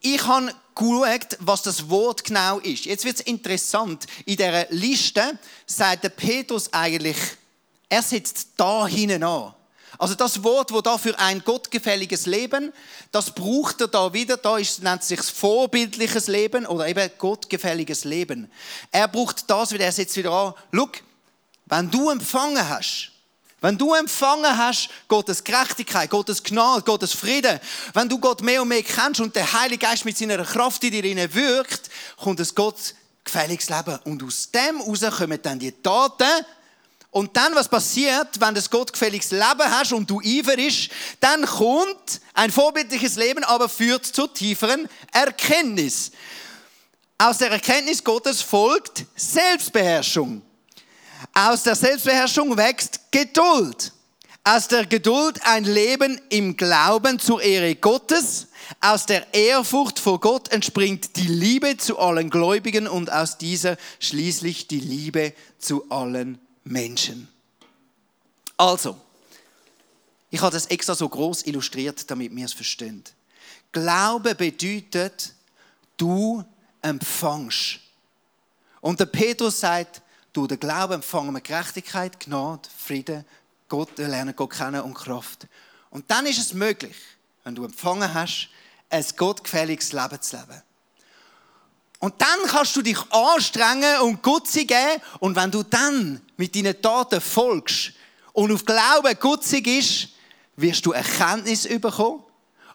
ich 0.00 0.24
habe 0.26 0.54
geschaut, 0.74 1.36
was 1.40 1.62
das 1.62 1.90
Wort 1.90 2.24
genau 2.24 2.58
ist. 2.58 2.84
Jetzt 2.84 3.04
wird 3.04 3.16
es 3.16 3.22
interessant. 3.22 4.06
In 4.26 4.36
der 4.36 4.68
Liste 4.70 5.38
sagt 5.66 6.04
der 6.04 6.10
Petrus 6.10 6.72
eigentlich, 6.72 7.16
er 7.88 8.02
setzt 8.02 8.50
da 8.56 8.86
hinten 8.86 9.24
an. 9.24 9.54
Also 10.00 10.14
das 10.14 10.42
Wort, 10.42 10.72
wo 10.72 10.80
da 10.80 10.96
für 10.96 11.18
ein 11.18 11.44
gottgefälliges 11.44 12.24
Leben, 12.24 12.72
das 13.12 13.34
braucht 13.34 13.82
er 13.82 13.88
da 13.88 14.14
wieder, 14.14 14.38
da 14.38 14.56
ist, 14.56 14.82
nennt 14.82 15.04
sich 15.04 15.20
vorbildliches 15.20 16.26
Leben 16.26 16.64
oder 16.64 16.88
eben 16.88 17.10
gottgefälliges 17.18 18.04
Leben. 18.04 18.50
Er 18.90 19.08
braucht 19.08 19.50
das 19.50 19.72
wieder, 19.72 19.84
er 19.84 19.92
setzt 19.92 20.16
wieder 20.16 20.32
an. 20.32 20.54
Look, 20.72 21.02
wenn 21.66 21.90
du 21.90 22.08
empfangen 22.08 22.66
hast, 22.66 23.10
wenn 23.60 23.76
du 23.76 23.92
empfangen 23.92 24.56
hast, 24.56 24.88
Gottes 25.06 25.44
Gerechtigkeit, 25.44 26.08
Gottes 26.08 26.42
Gnade, 26.42 26.80
Gottes 26.80 27.12
Frieden, 27.12 27.60
wenn 27.92 28.08
du 28.08 28.18
Gott 28.18 28.40
mehr 28.40 28.62
und 28.62 28.68
mehr 28.68 28.82
kennst 28.82 29.20
und 29.20 29.36
der 29.36 29.52
Heilige 29.52 29.84
Geist 29.84 30.06
mit 30.06 30.16
seiner 30.16 30.42
Kraft 30.42 30.82
in 30.82 30.92
dir 30.92 31.34
wirkt, 31.34 31.90
kommt 32.16 32.40
es 32.40 32.54
Gott 32.54 32.94
gefälliges 33.22 33.68
Leben. 33.68 33.98
Und 34.04 34.22
aus 34.22 34.50
dem 34.50 34.78
heraus 34.78 35.18
kommen 35.18 35.38
dann 35.42 35.58
die 35.58 35.72
Taten, 35.72 36.46
und 37.10 37.36
dann, 37.36 37.54
was 37.56 37.68
passiert, 37.68 38.40
wenn 38.40 38.48
du 38.48 38.54
das 38.54 38.70
gottgefälliges 38.70 39.32
Leben 39.32 39.64
hast 39.64 39.92
und 39.92 40.08
du 40.08 40.20
ist, 40.20 40.90
dann 41.18 41.44
kommt 41.44 42.20
ein 42.34 42.52
vorbildliches 42.52 43.16
Leben, 43.16 43.42
aber 43.42 43.68
führt 43.68 44.06
zur 44.06 44.32
tieferen 44.32 44.88
Erkenntnis. 45.12 46.12
Aus 47.18 47.38
der 47.38 47.50
Erkenntnis 47.50 48.04
Gottes 48.04 48.40
folgt 48.40 49.06
Selbstbeherrschung. 49.16 50.42
Aus 51.34 51.64
der 51.64 51.74
Selbstbeherrschung 51.74 52.56
wächst 52.56 53.00
Geduld. 53.10 53.92
Aus 54.44 54.68
der 54.68 54.86
Geduld 54.86 55.40
ein 55.44 55.64
Leben 55.64 56.18
im 56.30 56.56
Glauben 56.56 57.18
zur 57.18 57.42
Ehre 57.42 57.74
Gottes. 57.74 58.46
Aus 58.80 59.04
der 59.04 59.34
Ehrfurcht 59.34 59.98
vor 59.98 60.20
Gott 60.20 60.50
entspringt 60.52 61.16
die 61.16 61.26
Liebe 61.26 61.76
zu 61.76 61.98
allen 61.98 62.30
Gläubigen 62.30 62.86
und 62.86 63.12
aus 63.12 63.36
dieser 63.36 63.76
schließlich 63.98 64.68
die 64.68 64.80
Liebe 64.80 65.34
zu 65.58 65.90
allen 65.90 66.38
Menschen. 66.38 66.49
Also, 68.56 69.00
ich 70.30 70.40
habe 70.40 70.52
das 70.52 70.66
extra 70.66 70.94
so 70.94 71.08
groß 71.08 71.46
illustriert, 71.46 72.08
damit 72.10 72.34
wir 72.34 72.44
es 72.44 72.52
verstehen. 72.52 73.02
Glaube 73.72 74.34
bedeutet, 74.34 75.34
du 75.96 76.44
empfangst. 76.82 77.80
Und 78.80 79.00
der 79.00 79.06
Petrus 79.06 79.60
sagt, 79.60 80.02
du 80.32 80.46
den 80.46 80.60
Glauben 80.60 80.94
empfangen 80.94 81.34
wir 81.34 81.40
Gerechtigkeit, 81.40 82.18
Gnade, 82.20 82.68
Frieden, 82.76 83.24
Gott 83.68 83.98
lernen 83.98 84.34
Gott 84.34 84.50
kennen 84.50 84.80
und 84.82 84.94
Kraft. 84.94 85.46
Und 85.90 86.10
dann 86.10 86.26
ist 86.26 86.38
es 86.38 86.54
möglich, 86.54 86.96
wenn 87.44 87.54
du 87.54 87.64
empfangen 87.64 88.12
hast, 88.12 88.48
ein 88.88 89.04
gottgefälliges 89.16 89.92
Leben 89.92 90.20
zu 90.20 90.36
leben. 90.36 90.62
Und 92.00 92.14
dann 92.18 92.38
kannst 92.46 92.74
du 92.74 92.82
dich 92.82 92.98
anstrengen 93.10 94.00
und 94.00 94.22
Gutzi 94.22 94.64
geben. 94.64 95.02
Und 95.20 95.36
wenn 95.36 95.50
du 95.50 95.62
dann 95.62 96.20
mit 96.38 96.56
deinen 96.56 96.80
Taten 96.80 97.20
folgst 97.20 97.92
und 98.32 98.50
auf 98.50 98.64
Glauben 98.64 99.14
gutzig 99.20 99.66
ist, 99.66 100.08
wirst 100.56 100.84
du 100.86 100.92
Erkenntnis 100.92 101.68
bekommen. 101.68 102.24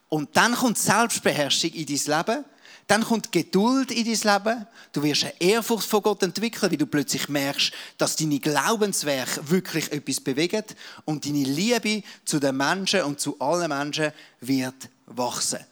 Und 0.10 0.38
dann 0.38 0.54
kommt 0.54 0.78
Selbstbeherrschung 0.78 1.72
in 1.72 1.88
dein 1.88 2.18
Leben. 2.18 2.46
Dann 2.86 3.04
kommt 3.04 3.32
Geduld 3.32 3.90
in 3.90 4.06
dein 4.06 4.44
Leben. 4.44 4.68
Du 4.94 5.02
wirst 5.02 5.24
eine 5.24 5.42
Ehrfurcht 5.42 5.90
vor 5.90 6.04
Gott 6.04 6.22
entwickeln, 6.22 6.72
weil 6.72 6.78
du 6.78 6.86
plötzlich 6.86 7.28
merkst, 7.28 7.74
dass 7.98 8.16
deine 8.16 8.40
Glaubenswerke 8.40 9.50
wirklich 9.50 9.92
etwas 9.92 10.22
bewegen 10.22 10.66
und 11.06 11.26
deine 11.26 11.44
Liebe 11.44 12.04
zu 12.26 12.40
den 12.40 12.58
Menschen 12.58 13.02
und 13.02 13.20
zu 13.20 13.40
allen 13.40 13.70
Menschen 13.70 14.12
wird 14.40 14.88
wachsen. 15.08 15.66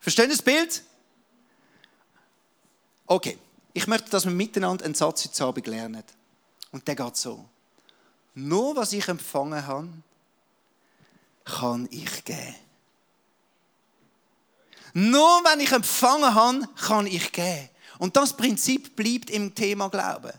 Verstehen 0.00 0.30
das 0.30 0.40
Bild? 0.40 0.82
Okay, 3.12 3.36
ich 3.72 3.88
möchte, 3.88 4.08
dass 4.08 4.24
wir 4.24 4.30
miteinander 4.30 4.84
einen 4.84 4.94
Satz 4.94 5.24
heute 5.24 5.44
Abend 5.44 5.66
lernen. 5.66 6.04
Und 6.70 6.86
der 6.86 6.94
geht 6.94 7.16
so. 7.16 7.44
Nur 8.34 8.76
was 8.76 8.92
ich 8.92 9.08
empfangen 9.08 9.66
habe, 9.66 9.88
kann 11.44 11.88
ich 11.90 12.24
geben. 12.24 12.54
Nur 14.92 15.42
wenn 15.42 15.58
ich 15.58 15.72
empfangen 15.72 16.32
habe, 16.32 16.68
kann 16.86 17.08
ich 17.08 17.32
geben. 17.32 17.68
Und 17.98 18.16
das 18.16 18.36
Prinzip 18.36 18.94
bleibt 18.94 19.28
im 19.30 19.56
Thema 19.56 19.88
Glauben. 19.88 20.32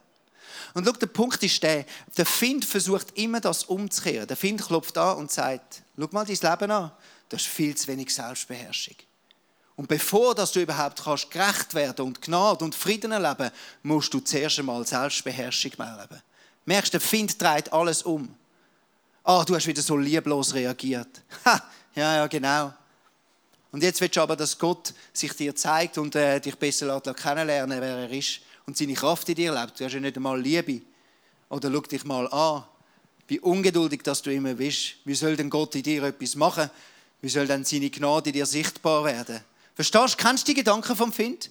Und 0.73 0.85
schau, 0.85 0.93
der 0.93 1.07
Punkt 1.07 1.43
ist 1.43 1.61
der, 1.63 1.85
der 2.15 2.25
Find 2.25 2.63
versucht 2.63 3.17
immer, 3.17 3.41
das 3.41 3.65
umzukehren. 3.65 4.29
Der 4.29 4.37
Find 4.37 4.65
klopft 4.65 4.97
an 4.97 5.17
und 5.17 5.29
sagt, 5.29 5.83
schau 5.97 6.07
mal 6.11 6.25
dein 6.25 6.37
Leben 6.37 6.71
an, 6.71 6.91
du 7.27 7.35
hast 7.35 7.47
viel 7.47 7.75
zu 7.75 7.87
wenig 7.87 8.15
Selbstbeherrschung. 8.15 8.95
Und 9.81 9.87
bevor 9.87 10.35
dass 10.35 10.51
du 10.51 10.61
überhaupt 10.61 11.03
kannst 11.03 11.31
gerecht 11.31 11.73
werden 11.73 12.05
und 12.05 12.21
Gnade 12.21 12.63
und 12.63 12.75
Frieden 12.75 13.13
erleben, 13.13 13.49
musst 13.81 14.13
du 14.13 14.19
zuerst 14.19 14.59
einmal 14.59 14.85
Selbstbeherrschung 14.85 15.71
erleben. 15.79 16.21
Merkst, 16.65 16.93
der 16.93 17.01
Find 17.01 17.41
dreht 17.41 17.73
alles 17.73 18.03
um. 18.03 18.31
Ah, 19.23 19.43
du 19.43 19.55
hast 19.55 19.65
wieder 19.65 19.81
so 19.81 19.97
lieblos 19.97 20.53
reagiert. 20.53 21.23
Ha, 21.45 21.63
ja, 21.95 22.17
ja, 22.17 22.27
genau. 22.27 22.71
Und 23.71 23.81
jetzt 23.81 23.99
willst 24.01 24.17
du 24.17 24.21
aber, 24.21 24.35
dass 24.35 24.55
Gott 24.55 24.93
sich 25.13 25.33
dir 25.33 25.55
zeigt 25.55 25.97
und 25.97 26.15
äh, 26.15 26.39
dich 26.39 26.57
besser 26.57 27.01
kennenlernen 27.01 27.81
wer 27.81 27.97
er 27.97 28.11
ist 28.11 28.41
und 28.67 28.77
seine 28.77 28.93
Kraft 28.93 29.29
in 29.29 29.35
dir 29.35 29.51
lebt. 29.51 29.79
Du 29.79 29.85
hast 29.85 29.93
ja 29.93 29.99
nicht 29.99 30.15
einmal 30.15 30.39
Liebe. 30.39 30.83
Oder 31.49 31.71
schau 31.71 31.81
dich 31.81 32.05
mal 32.05 32.31
an, 32.31 32.65
wie 33.27 33.39
ungeduldig 33.39 34.03
dass 34.03 34.21
du 34.21 34.31
immer 34.31 34.53
bist. 34.53 34.97
Wie 35.05 35.15
soll 35.15 35.35
denn 35.35 35.49
Gott 35.49 35.73
in 35.73 35.81
dir 35.81 36.03
etwas 36.03 36.35
machen? 36.35 36.69
Wie 37.19 37.29
soll 37.29 37.47
denn 37.47 37.65
seine 37.65 37.89
Gnade 37.89 38.29
in 38.29 38.33
dir 38.33 38.45
sichtbar 38.45 39.05
werden? 39.05 39.43
Verstehst 39.75 40.13
du? 40.13 40.17
Kennst 40.17 40.47
du 40.47 40.51
die 40.51 40.55
Gedanken 40.55 40.95
vom 40.95 41.13
Find? 41.13 41.49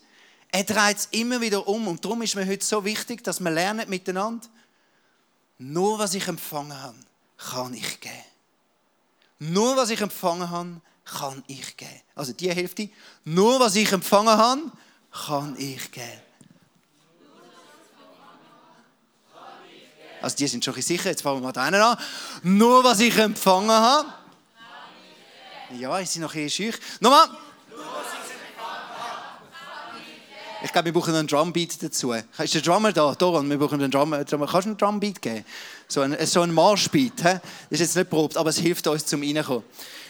Er 0.52 0.64
dreht 0.64 0.96
es 0.96 1.08
immer 1.12 1.40
wieder 1.40 1.66
um 1.68 1.86
und 1.88 2.04
darum 2.04 2.22
ist 2.22 2.34
mir 2.34 2.46
heute 2.46 2.64
so 2.64 2.84
wichtig, 2.84 3.22
dass 3.22 3.40
wir 3.40 3.50
lernen 3.50 3.88
miteinander. 3.88 4.46
Nur 5.58 5.98
was 5.98 6.14
ich 6.14 6.26
empfangen 6.26 6.80
habe, 6.80 6.96
kann 7.36 7.74
ich 7.74 8.00
geben. 8.00 8.14
Nur 9.38 9.76
was 9.76 9.90
ich 9.90 10.00
empfangen 10.00 10.50
habe, 10.50 10.80
kann 11.04 11.42
ich 11.46 11.76
geben. 11.76 12.00
Also 12.14 12.32
die 12.32 12.52
Hälfte. 12.52 12.88
Nur 13.24 13.60
was 13.60 13.76
ich 13.76 13.92
empfangen 13.92 14.36
habe, 14.36 14.72
kann 15.10 15.56
ich 15.58 15.90
geben. 15.90 16.20
Also 20.22 20.36
die 20.36 20.46
sind 20.48 20.64
schon 20.64 20.74
sicher, 20.80 21.10
jetzt 21.10 21.22
fangen 21.22 21.40
wir 21.40 21.52
mal 21.52 21.58
einen 21.58 21.80
an. 21.80 21.98
Nur 22.42 22.84
was 22.84 23.00
ich 23.00 23.16
empfangen 23.16 23.70
habe. 23.70 24.12
Ja, 25.78 25.98
ich 26.00 26.10
sind 26.10 26.22
noch 26.22 26.34
ein 26.34 26.44
bisschen 26.44 26.72
schüch. 26.72 26.80
Nochmal. 27.00 27.28
Ich 30.62 30.72
glaube, 30.72 30.86
wir 30.86 30.92
brauchen 30.92 31.14
einen 31.14 31.26
Drumbeat 31.26 31.82
dazu. 31.82 32.12
Ist 32.12 32.54
der 32.54 32.60
Drummer 32.60 32.92
da? 32.92 33.14
Doran, 33.14 33.48
wir 33.48 33.56
brauchen 33.58 33.80
einen 33.80 33.90
Drummer. 33.90 34.24
Kannst 34.24 34.32
du 34.32 34.56
einen 34.56 34.76
Drumbeat 34.76 35.22
geben? 35.22 35.44
So 35.88 36.02
ein, 36.02 36.14
so 36.26 36.42
ein 36.42 36.52
Marschbeat. 36.52 37.24
Das 37.24 37.40
ist 37.70 37.80
jetzt 37.80 37.96
nicht 37.96 38.10
probt, 38.10 38.36
aber 38.36 38.50
es 38.50 38.58
hilft 38.58 38.86
uns 38.86 39.06
zum 39.06 39.22
Reinkommen. 39.22 39.64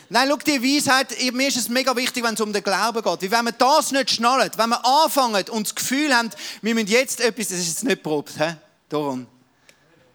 Nein, 0.09 0.29
schau, 0.29 0.37
die 0.39 0.61
Weisheit, 0.61 1.15
mir 1.33 1.47
ist 1.47 1.57
es 1.57 1.69
mega 1.69 1.95
wichtig, 1.95 2.25
wenn 2.25 2.35
es 2.35 2.41
um 2.41 2.53
den 2.53 2.65
Glauben 2.65 3.01
geht. 3.01 3.31
Wenn 3.31 3.45
wir 3.45 3.53
das 3.53 3.93
nicht 3.93 4.11
schnallen, 4.11 4.51
wenn 4.57 4.71
wir 4.71 4.85
anfangen 4.85 5.49
und 5.51 5.69
das 5.69 5.75
Gefühl 5.75 6.13
haben, 6.13 6.31
wir 6.63 6.75
müssen 6.75 6.89
jetzt 6.89 7.21
etwas, 7.21 7.49
das 7.49 7.59
ist 7.59 7.69
jetzt 7.69 7.85
nicht 7.85 8.03
probt. 8.03 8.33
He? 8.37 8.55
Doran. 8.89 9.29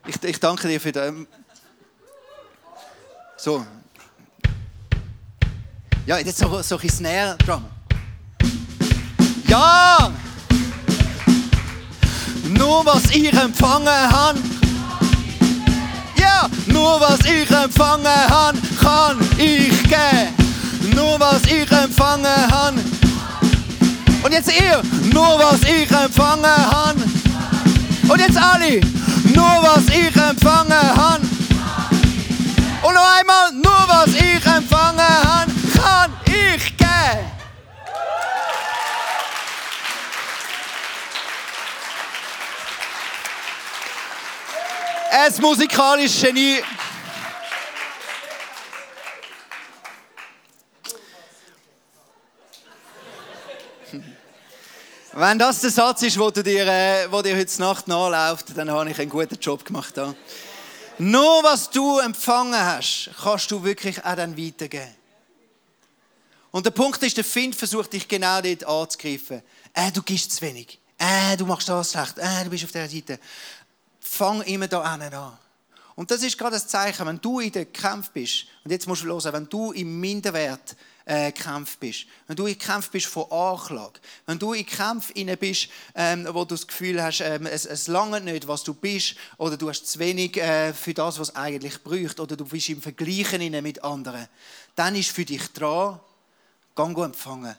Ich, 0.05 0.21
ich 0.21 0.39
danke 0.39 0.67
dir 0.67 0.81
für 0.81 0.91
das. 0.91 1.13
So. 3.37 3.65
Ja, 6.05 6.17
jetzt 6.17 6.37
so, 6.37 6.61
so 6.61 6.77
ein 6.77 6.89
Snare-Drum. 6.89 7.65
Ja! 9.47 10.11
Nur 12.57 12.85
was 12.85 13.03
ich 13.11 13.33
empfangen 13.33 13.87
habe. 13.87 14.39
Ja, 16.17 16.47
nur 16.67 16.99
was 16.99 17.19
ich 17.19 17.49
empfangen 17.49 18.05
habe, 18.29 18.57
kann 18.81 19.17
ich 19.37 19.83
geben. 19.83 20.95
Nur 20.95 21.19
was 21.19 21.41
ich 21.43 21.71
empfangen 21.71 22.51
habe. 22.51 22.77
Und 24.23 24.31
jetzt 24.31 24.51
ihr, 24.51 24.81
nur 25.13 25.39
was 25.39 25.61
ich 25.61 25.91
empfangen 25.91 26.45
habe. 26.45 26.99
Und 28.07 28.19
jetzt 28.19 28.37
alle, 28.37 28.81
nur 29.33 29.55
was 29.61 29.87
ich 29.89 30.15
empfangen 30.15 30.95
habe. 30.95 31.21
Und 32.81 32.93
noch 32.93 33.17
einmal, 33.19 33.51
nur 33.51 33.85
was 33.87 34.13
ich 34.13 34.45
empfangen 34.45 34.99
habe, 34.99 35.51
kann 35.73 36.11
ich 36.25 36.77
geben. 36.77 37.31
Ein 45.17 45.33
musikalisches 45.39 46.21
Genie. 46.21 46.61
Wenn 55.13 55.39
das 55.39 55.61
der 55.61 55.69
Satz 55.69 56.01
ist, 56.01 56.19
wo, 56.19 56.29
du 56.31 56.43
dir, 56.43 56.67
äh, 56.67 57.09
wo 57.09 57.21
dir 57.21 57.37
heute 57.37 57.61
Nacht 57.61 57.87
nachläuft, 57.87 58.57
dann 58.57 58.69
habe 58.69 58.91
ich 58.91 58.99
einen 58.99 59.09
guten 59.09 59.39
Job 59.39 59.63
gemacht. 59.63 59.95
Da. 59.95 60.13
Nur 60.97 61.43
was 61.43 61.69
du 61.69 61.99
empfangen 61.99 62.59
hast, 62.59 63.09
kannst 63.23 63.49
du 63.51 63.63
wirklich 63.63 64.03
auch 64.03 64.15
dann 64.17 64.37
weitergeben. 64.37 64.93
Und 66.51 66.65
der 66.65 66.71
Punkt 66.71 67.01
ist, 67.03 67.15
der 67.15 67.23
Find 67.23 67.55
versucht 67.55 67.93
dich 67.93 68.05
genau 68.05 68.41
dort 68.41 68.65
anzugreifen. 68.65 69.41
Äh, 69.73 69.93
du 69.93 70.01
gibst 70.01 70.33
zu 70.33 70.41
wenig. 70.41 70.77
Äh, 70.97 71.37
du 71.37 71.45
machst 71.45 71.69
das 71.69 71.91
schlecht. 71.91 72.17
Äh, 72.17 72.43
du 72.43 72.49
bist 72.49 72.65
auf 72.65 72.73
der 72.73 72.89
Seite 72.89 73.17
fang 74.15 74.41
immer 74.43 74.67
da 74.67 74.81
an. 74.81 75.37
Und 75.95 76.11
das 76.11 76.23
ist 76.23 76.37
gerade 76.37 76.55
das 76.55 76.67
Zeichen, 76.67 77.05
wenn 77.07 77.21
du 77.21 77.39
in 77.39 77.51
den 77.51 77.71
Kampf 77.71 78.09
bist, 78.09 78.45
und 78.63 78.71
jetzt 78.71 78.87
musst 78.87 79.03
du 79.03 79.07
hören, 79.07 79.33
wenn 79.33 79.47
du 79.47 79.71
im 79.71 79.99
Minderwert 79.99 80.75
äh, 81.05 81.31
Kampf 81.31 81.77
bist, 81.77 82.05
wenn 82.27 82.35
du 82.35 82.47
in 82.47 82.59
Kampf 82.59 82.89
bist 82.89 83.05
von 83.05 83.31
Anklage, 83.31 84.01
wenn 84.25 84.37
du 84.37 84.51
in 84.51 84.65
Kampf 84.65 85.11
inne 85.13 85.37
bist, 85.37 85.69
ähm, 85.93 86.27
wo 86.31 86.43
du 86.43 86.55
das 86.55 86.67
Gefühl 86.67 87.01
hast, 87.01 87.21
ähm, 87.21 87.45
es, 87.45 87.65
es 87.65 87.87
lange 87.87 88.19
nicht, 88.19 88.45
was 88.45 88.63
du 88.63 88.73
bist, 88.73 89.15
oder 89.37 89.55
du 89.55 89.69
hast 89.69 89.87
zu 89.87 89.99
wenig 89.99 90.35
äh, 90.35 90.73
für 90.73 90.93
das, 90.93 91.17
was 91.17 91.33
eigentlich 91.35 91.81
braucht, 91.81 92.19
oder 92.19 92.35
du 92.35 92.45
bist 92.45 92.67
im 92.69 92.81
Vergleichen 92.81 93.63
mit 93.63 93.81
anderen, 93.83 94.27
dann 94.75 94.95
ist 94.95 95.11
für 95.11 95.23
dich 95.23 95.47
dran, 95.53 95.99
gang 96.75 96.97
empfangen. 96.97 97.55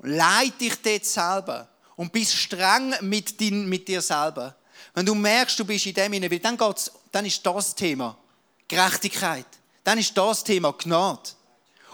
Leid 0.00 0.60
dich 0.60 0.74
dort 0.82 1.06
selber 1.06 1.68
und 1.96 2.12
bist 2.12 2.34
streng 2.34 2.94
mit, 3.00 3.40
din, 3.40 3.66
mit 3.66 3.88
dir 3.88 4.02
selber. 4.02 4.57
Wenn 4.98 5.06
du 5.06 5.14
merkst, 5.14 5.56
du 5.56 5.64
bist 5.64 5.86
in 5.86 5.94
dem 5.94 6.12
hinein, 6.12 6.40
dann, 6.42 6.74
dann 7.12 7.24
ist 7.24 7.46
das 7.46 7.72
Thema 7.72 8.18
Gerechtigkeit. 8.66 9.46
Dann 9.84 9.96
ist 9.96 10.18
das 10.18 10.42
Thema 10.42 10.72
Gnade. 10.72 11.22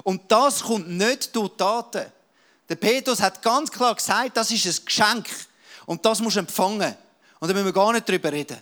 Und 0.04 0.22
das 0.32 0.62
kommt 0.62 0.88
nicht 0.88 1.36
durch 1.36 1.50
Taten. 1.54 2.10
Der 2.66 2.76
Petrus 2.76 3.20
hat 3.20 3.42
ganz 3.42 3.70
klar 3.70 3.94
gesagt, 3.94 4.34
das 4.38 4.50
ist 4.50 4.64
ein 4.64 4.86
Geschenk. 4.86 5.26
Und 5.84 6.02
das 6.06 6.20
musst 6.20 6.36
du 6.36 6.40
empfangen. 6.40 6.96
Und 7.40 7.48
da 7.48 7.52
müssen 7.52 7.66
wir 7.66 7.74
gar 7.74 7.92
nicht 7.92 8.08
drüber 8.08 8.32
reden. 8.32 8.56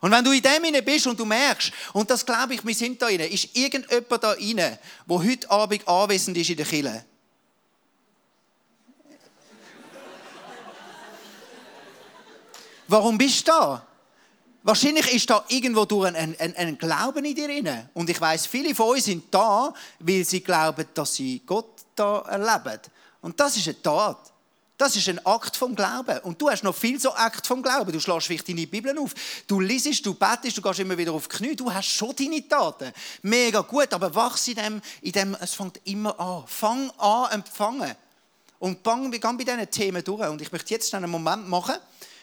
Und 0.00 0.10
wenn 0.10 0.24
du 0.24 0.32
in 0.32 0.42
dem 0.42 0.64
hinein 0.64 0.84
bist 0.84 1.06
und 1.06 1.16
du 1.16 1.24
merkst, 1.24 1.72
und 1.92 2.10
das 2.10 2.26
glaube 2.26 2.54
ich, 2.54 2.66
wir 2.66 2.74
sind 2.74 3.00
da 3.00 3.06
rein, 3.06 3.20
ist 3.20 3.56
irgendjemand 3.56 4.24
da 4.24 4.30
rein, 4.32 4.56
der 4.56 4.78
heute 5.06 5.48
Abend 5.48 5.86
anwesend 5.86 6.36
ist 6.38 6.50
in 6.50 6.56
der 6.56 6.66
Kirche, 6.66 7.04
Warum 12.88 13.18
bist 13.18 13.46
du 13.46 13.52
da? 13.52 13.86
Wahrscheinlich 14.64 15.12
ist 15.12 15.28
da 15.28 15.44
irgendwo 15.48 15.84
durch 15.84 16.06
ein, 16.06 16.36
ein, 16.38 16.56
ein 16.56 16.78
Glauben 16.78 17.24
in 17.24 17.34
dir 17.34 17.48
drin. 17.48 17.88
Und 17.94 18.08
ich 18.08 18.20
weiß, 18.20 18.46
viele 18.46 18.74
von 18.74 18.90
uns 18.90 19.04
sind 19.04 19.24
da, 19.32 19.74
weil 19.98 20.24
sie 20.24 20.40
glauben, 20.40 20.86
dass 20.94 21.14
sie 21.14 21.42
Gott 21.44 21.80
da 21.96 22.20
erleben. 22.20 22.80
Und 23.22 23.38
das 23.40 23.56
ist 23.56 23.66
eine 23.66 23.82
Tat. 23.82 24.32
Das 24.78 24.96
ist 24.96 25.08
ein 25.08 25.24
Akt 25.26 25.56
vom 25.56 25.74
Glauben. 25.74 26.18
Und 26.20 26.40
du 26.40 26.48
hast 26.48 26.64
noch 26.64 26.74
viel 26.74 26.98
so 27.00 27.12
Akt 27.12 27.46
vom 27.46 27.62
Glauben. 27.62 27.92
Du 27.92 28.00
schlägst 28.00 28.26
vielleicht 28.26 28.48
deine 28.48 28.66
Bibel 28.66 28.96
auf. 28.98 29.14
Du 29.46 29.60
liest, 29.60 30.04
du 30.04 30.14
betest, 30.14 30.56
du 30.56 30.62
gehst 30.62 30.80
immer 30.80 30.96
wieder 30.96 31.12
auf 31.12 31.28
die 31.28 31.36
Knie. 31.36 31.56
Du 31.56 31.72
hast 31.72 31.88
schon 31.88 32.14
deine 32.16 32.46
Taten. 32.48 32.92
Mega 33.22 33.60
gut, 33.60 33.92
aber 33.92 34.14
wachs 34.14 34.48
in 34.48 34.54
dem, 34.54 34.82
in 35.00 35.12
dem, 35.12 35.36
es 35.40 35.54
fängt 35.54 35.80
immer 35.84 36.18
an. 36.18 36.44
Fang 36.46 36.90
an, 36.98 37.30
empfangen. 37.32 37.94
Und 38.58 38.78
fang, 38.82 39.10
wir 39.10 39.18
gehen 39.18 39.36
bei 39.36 39.44
diesen 39.44 39.70
Themen 39.70 40.02
durch. 40.02 40.28
Und 40.28 40.40
ich 40.40 40.50
möchte 40.50 40.74
jetzt 40.74 40.92
einen 40.94 41.10
Moment 41.10 41.48
machen, 41.48 41.76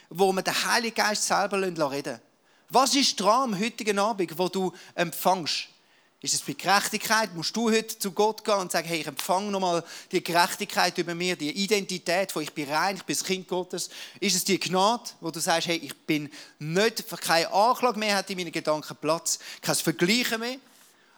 wo 0.10 0.32
wir 0.32 0.42
den 0.42 0.66
Heiligen 0.66 0.96
Geist 0.96 1.26
selber 1.26 1.62
reden 1.62 1.76
lassen. 1.76 2.20
Was 2.70 2.96
ist 2.96 3.20
dran 3.20 3.54
am 3.54 3.60
heutigen 3.60 3.98
Abend, 3.98 4.38
wo 4.38 4.48
du 4.48 4.72
empfängst? 4.96 5.70
Ist 6.22 6.34
es 6.34 6.42
bei 6.42 6.52
Gerechtigkeit? 6.52 7.34
Musst 7.34 7.56
du 7.56 7.72
heute 7.72 7.98
zu 7.98 8.12
Gott 8.12 8.44
gehen 8.44 8.56
und 8.56 8.72
sagen, 8.72 8.88
hey, 8.88 9.00
ich 9.00 9.08
empfange 9.08 9.50
nochmal 9.50 9.84
die 10.12 10.22
Gerechtigkeit 10.22 10.98
über 10.98 11.16
mir, 11.16 11.38
die 11.38 11.50
Identität, 11.50 12.36
wo 12.36 12.42
ich 12.42 12.54
bin 12.54 12.70
rein, 12.70 12.98
ich 12.98 13.04
bin 13.04 13.16
das 13.16 13.24
Kind 13.24 13.48
Gottes. 13.48 13.90
Ist 14.20 14.36
es 14.36 14.44
die 14.44 14.60
Gnade, 14.60 15.10
wo 15.22 15.32
du 15.32 15.40
sagst, 15.40 15.70
hey, 15.70 15.78
ich 15.78 15.96
bin 15.96 16.30
nicht, 16.60 17.06
keine 17.22 17.52
Anklage 17.54 17.98
mehr 17.98 18.18
hat 18.18 18.30
in 18.30 18.38
meinen 18.38 18.52
Gedanken 18.52 18.98
Platz, 18.98 19.40
kein 19.62 19.76
Vergleichen 19.76 20.42
mehr? 20.42 20.58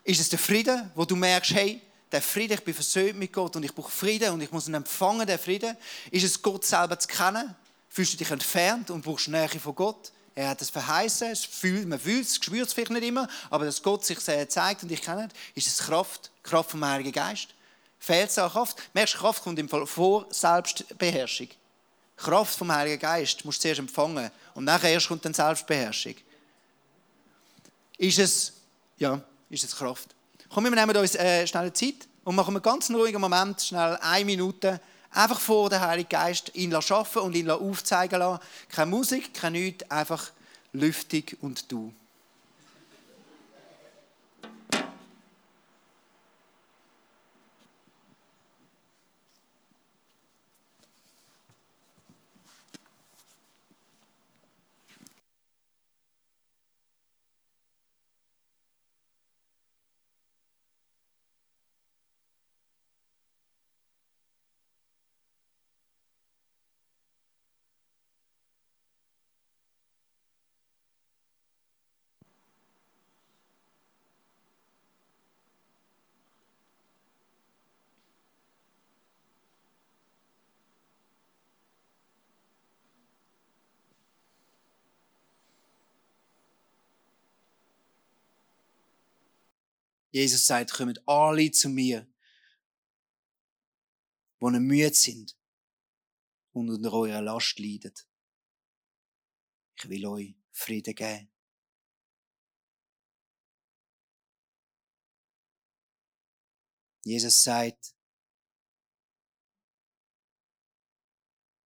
Ist 0.04 0.21
es 0.21 0.30
der 0.30 0.39
Frieden, 0.39 0.91
wo 0.93 1.04
du 1.04 1.15
merkst, 1.15 1.56
hey, 1.56 1.82
der 2.12 2.21
Frieden, 2.21 2.54
ich 2.54 2.63
bin 2.63 2.73
versöhnt 2.75 3.17
mit 3.17 3.34
Gott 3.34 3.56
und 3.56 3.63
ich 3.63 3.73
brauche 3.73 3.91
Frieden 3.91 4.34
und 4.34 4.41
ich 4.41 4.51
muss 4.51 4.67
ihn 4.67 4.75
empfangen, 4.75 5.25
den 5.25 5.39
Frieden? 5.39 5.75
Ist 6.12 6.25
es 6.25 6.41
Gott 6.41 6.63
selber 6.63 6.99
zu 6.99 7.08
kennen? 7.08 7.56
Fühlst 7.93 8.13
du 8.13 8.17
dich 8.17 8.32
entfernt 8.32 8.89
und 8.89 9.04
brauchst 9.04 9.27
Nähe 9.27 9.49
von 9.49 9.75
Gott? 9.75 10.13
Er 10.34 10.47
hat 10.47 10.62
es 10.62 10.69
verheißen, 10.69 11.36
man 11.89 11.99
fühlt 11.99 12.25
es, 12.25 12.36
spürt 12.38 12.67
es 12.67 12.73
vielleicht 12.73 12.91
nicht 12.91 13.04
immer, 13.04 13.27
aber 13.49 13.65
dass 13.65 13.84
Gott 13.84 14.06
sich 14.06 14.17
zeigt 14.19 14.82
und 14.82 14.91
ich 14.91 15.01
kenne, 15.01 15.27
ist 15.56 15.67
es 15.67 15.80
Kraft, 15.80 16.32
Kraft 16.41 16.71
vom 16.71 16.86
Heiligen 16.86 17.12
Geist. 17.12 17.49
Fehlt 17.99 18.30
es 18.30 18.39
an 18.39 18.49
Kraft? 18.49 18.77
Merkst 18.93 19.15
du, 19.15 19.17
Kraft 19.19 19.43
kommt 19.43 19.60
im 19.60 19.67
Fall 19.67 19.86
vor 19.86 20.25
Selbstbeherrschung. 20.30 21.49
Kraft 22.15 22.58
vom 22.58 22.71
Heiligen 22.71 22.99
Geist 22.99 23.43
musst 23.43 23.60
du 23.60 23.63
zuerst 23.63 23.80
empfangen 23.80 24.32
und 24.56 24.63
nachher 24.63 24.91
erst 24.91 25.10
kommt 25.10 25.25
dann 25.25 25.34
Selbstbeherrschung. 25.34 26.15
Ist 27.97 28.19
es, 28.19 28.54
ja, 28.99 29.19
ist 29.49 29.65
es 29.65 29.75
Kraft. 29.75 30.15
Komm, 30.49 30.63
wir 30.63 30.71
nehmen 30.71 30.95
uns 30.95 31.15
äh, 31.15 31.45
schnell 31.45 31.73
Zeit 31.73 32.08
und 32.23 32.36
machen 32.36 32.56
einen 32.56 32.63
ganz 32.63 32.89
ruhigen 32.89 33.19
Moment, 33.19 33.62
schnell 33.62 33.97
eine 34.01 34.25
Minute, 34.25 34.80
Einfach 35.12 35.39
vor 35.39 35.69
den 35.69 35.82
Heiligen 35.82 36.10
Geist 36.10 36.56
ihn 36.56 36.74
arbeiten 36.74 37.19
und 37.19 37.36
ihn 37.36 37.50
aufzeigen 37.50 38.19
lassen. 38.19 38.41
Keine 38.69 38.91
Musik, 38.91 39.34
kein 39.34 39.54
nichts, 39.54 39.89
einfach 39.91 40.32
lüftig 40.74 41.38
und 41.41 41.71
du. 41.71 41.93
Jesus 90.12 90.45
sagt, 90.45 90.74
kommt 90.74 91.08
alle 91.08 91.52
zu 91.52 91.69
mir, 91.69 92.08
die 94.41 94.60
müde 94.60 94.93
sind 94.93 95.38
und 96.52 96.69
unter 96.69 96.93
eurer 96.93 97.21
Last 97.21 97.60
leiden. 97.60 97.93
Ich 99.78 99.88
will 99.88 100.06
euch 100.06 100.36
Frieden 100.52 100.93
geben. 100.93 101.32
Jesus 107.04 107.41
sagt, 107.41 107.95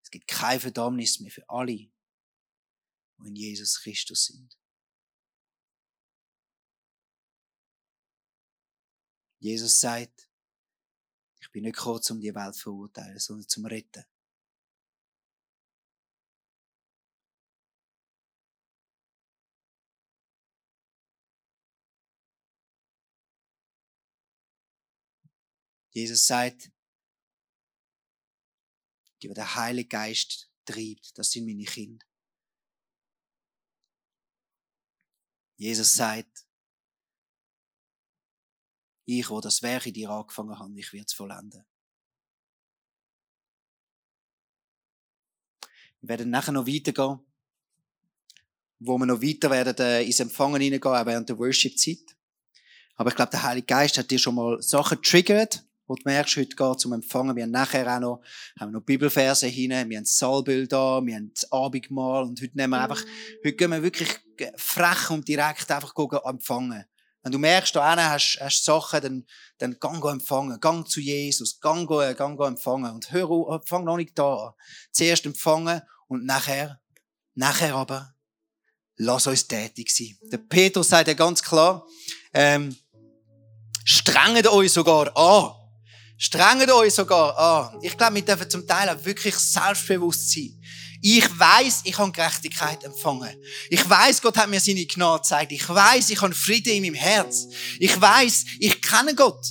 es 0.03 0.11
gibt 0.11 0.27
keine 0.27 0.59
Verdammnis 0.59 1.19
mehr 1.21 1.31
für 1.31 1.49
alle, 1.49 1.75
die 1.75 1.91
in 3.25 3.35
Jesus 3.35 3.81
Christus 3.81 4.25
sind. 4.25 4.62
Jesus 9.43 9.81
sagt, 9.81 10.29
ich 11.41 11.51
bin 11.51 11.63
nicht 11.63 11.75
gekommen, 11.75 12.01
um 12.11 12.21
die 12.21 12.33
Welt 12.33 12.55
zu 12.55 12.61
verurteilen, 12.61 13.19
sondern 13.19 13.49
zum 13.49 13.65
Retten. 13.65 14.05
Jesus 25.89 26.25
sagt, 26.25 26.71
die, 29.21 29.27
der 29.27 29.55
Heilige 29.55 29.89
Geist 29.89 30.49
treibt, 30.63 31.17
das 31.17 31.31
sind 31.31 31.45
meine 31.45 31.65
Kinder. 31.65 32.05
Jesus 35.57 35.93
sagt, 35.95 36.42
ich, 39.05 39.29
wo 39.29 39.41
das 39.41 39.61
Werk 39.61 39.85
in 39.85 39.93
dir 39.93 40.09
angefangen 40.09 40.57
habe, 40.57 40.79
ich 40.79 40.93
werde 40.93 41.05
es 41.07 41.13
vollenden. 41.13 41.65
Wir 46.01 46.09
werden 46.09 46.29
nachher 46.29 46.51
noch 46.51 46.67
weitergehen, 46.67 47.19
wo 48.79 48.97
wir 48.97 49.05
noch 49.05 49.21
weiter 49.21 49.49
werden 49.49 49.75
äh, 49.77 50.03
ins 50.03 50.19
Empfangen 50.19 50.61
hineingehen, 50.61 50.93
auch 50.93 51.05
während 51.05 51.29
der 51.29 51.37
Worship-Zeit. 51.37 52.17
Aber 52.95 53.09
ich 53.09 53.15
glaube, 53.15 53.31
der 53.31 53.43
Heilige 53.43 53.67
Geist 53.67 53.97
hat 53.97 54.11
dir 54.11 54.19
schon 54.19 54.35
mal 54.35 54.61
Sachen 54.61 55.01
triggert, 55.01 55.63
wo 55.87 55.95
du 55.95 56.01
merkst, 56.05 56.35
heute 56.37 56.55
geht 56.55 56.79
zum 56.79 56.93
Empfangen. 56.93 57.35
Wir 57.35 57.43
haben 57.43 57.51
nachher 57.51 57.87
auch 57.95 57.99
noch, 57.99 58.21
haben 58.59 58.71
noch 58.71 58.81
Bibelverse 58.81 59.47
hin, 59.47 59.71
wir 59.71 59.97
haben 59.97 60.03
das 60.03 60.17
Saalbild 60.17 60.71
da, 60.71 61.01
wir 61.03 61.15
haben 61.15 61.31
das 61.33 61.51
Abendmahl 61.51 62.23
und 62.23 62.41
heute 62.41 62.57
nehmen 62.57 62.71
wir 62.71 62.81
einfach, 62.81 63.03
heute 63.43 63.55
gehen 63.55 63.71
wir 63.71 63.81
wirklich 63.83 64.09
frech 64.57 65.09
und 65.09 65.27
direkt 65.27 65.71
einfach 65.71 65.93
empfangen. 66.25 66.85
Wenn 67.23 67.31
du 67.31 67.39
merkst, 67.39 67.73
da 67.75 67.95
hast, 68.11 68.37
hast 68.41 68.65
Sachen, 68.65 69.01
dann, 69.01 69.25
dann 69.57 69.79
gang 69.79 70.03
empfangen. 70.03 70.59
Gang 70.59 70.87
zu 70.87 70.99
Jesus. 70.99 71.59
Gang, 71.61 71.87
gang 71.87 72.39
empfangen. 72.39 72.91
Und 72.91 73.11
hör 73.11 73.29
auf, 73.29 73.65
fang 73.65 73.85
noch 73.85 73.95
nicht 73.95 74.19
da 74.19 74.35
an. 74.35 74.53
Zuerst 74.91 75.25
empfangen 75.25 75.81
und 76.07 76.25
nachher, 76.25 76.81
nachher 77.33 77.75
aber, 77.75 78.13
lass 78.97 79.25
uns 79.25 79.47
tätig 79.47 79.89
sein. 79.89 80.17
Der 80.31 80.37
Petrus 80.37 80.89
sagt 80.89 81.07
ja 81.07 81.13
ganz 81.13 81.41
klar, 81.41 81.87
ähm, 82.33 82.75
strengt 83.85 84.45
euch 84.47 84.73
sogar 84.73 85.15
an. 85.15 85.53
Strengt 86.17 86.71
euch 86.71 86.93
sogar 86.93 87.37
an. 87.37 87.79
Ich 87.81 87.97
glaube, 87.97 88.15
wir 88.15 88.21
dürfen 88.21 88.49
zum 88.49 88.67
Teil 88.67 88.89
auch 88.89 89.03
wirklich 89.03 89.35
selbstbewusst 89.35 90.31
sein. 90.31 90.61
Ich 91.05 91.37
weiß, 91.37 91.81
ich 91.83 91.97
habe 91.97 92.13
Gerechtigkeit 92.13 92.81
empfangen. 92.85 93.35
Ich 93.69 93.89
weiß, 93.89 94.21
Gott 94.21 94.37
hat 94.37 94.49
mir 94.49 94.61
seine 94.61 94.85
Gnade 94.85 95.21
gezeigt. 95.21 95.51
Ich 95.51 95.67
weiß, 95.67 96.09
ich 96.11 96.21
habe 96.21 96.33
Frieden 96.33 96.71
in 96.71 96.83
meinem 96.83 96.93
Herz. 96.95 97.49
Ich 97.77 97.99
weiß, 97.99 98.45
ich 98.59 98.81
kenne 98.81 99.13
Gott. 99.13 99.45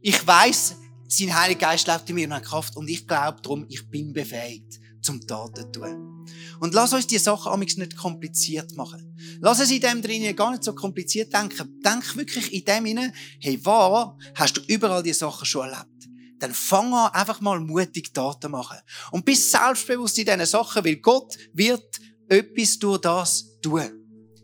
Ich 0.00 0.26
weiß, 0.26 0.76
sein 1.08 1.38
Heiliger 1.38 1.68
Geist 1.68 1.86
lebt 1.88 2.08
in 2.08 2.14
mir 2.14 2.26
und 2.26 2.32
hat 2.32 2.44
Kraft. 2.44 2.74
Und 2.76 2.88
ich 2.88 3.06
glaube 3.06 3.38
darum, 3.42 3.66
ich 3.68 3.86
bin 3.90 4.14
befähigt, 4.14 4.80
zum 5.02 5.20
Taten 5.26 5.70
tun. 5.74 6.24
Und 6.60 6.72
lass 6.72 6.94
uns 6.94 7.06
die 7.06 7.18
Sachen 7.18 7.52
amigs 7.52 7.76
nicht 7.76 7.98
kompliziert 7.98 8.74
machen. 8.74 9.14
Lass 9.40 9.60
uns 9.60 9.70
in 9.70 9.82
dem 9.82 10.00
drinnen 10.00 10.34
gar 10.34 10.52
nicht 10.52 10.64
so 10.64 10.74
kompliziert 10.74 11.34
denken. 11.34 11.82
Denk 11.84 12.16
wirklich 12.16 12.50
in 12.50 12.64
dem 12.64 12.86
hinein, 12.86 13.12
hey, 13.40 13.62
wahr 13.62 14.16
hast 14.36 14.56
du 14.56 14.62
überall 14.68 15.02
die 15.02 15.12
Sachen 15.12 15.44
schon 15.44 15.68
erlebt? 15.68 16.08
Dann 16.38 16.52
fang 16.52 16.92
an, 16.92 17.12
einfach 17.12 17.40
mal 17.40 17.60
mutig 17.60 18.12
Taten 18.12 18.50
machen. 18.50 18.78
Und 19.10 19.24
bist 19.24 19.50
selbstbewusst 19.50 20.18
in 20.18 20.26
diesen 20.26 20.46
Sachen, 20.46 20.84
weil 20.84 20.96
Gott 20.96 21.36
wird 21.52 22.00
etwas 22.28 22.78
durch 22.78 23.00
das 23.00 23.60
tun. 23.60 23.90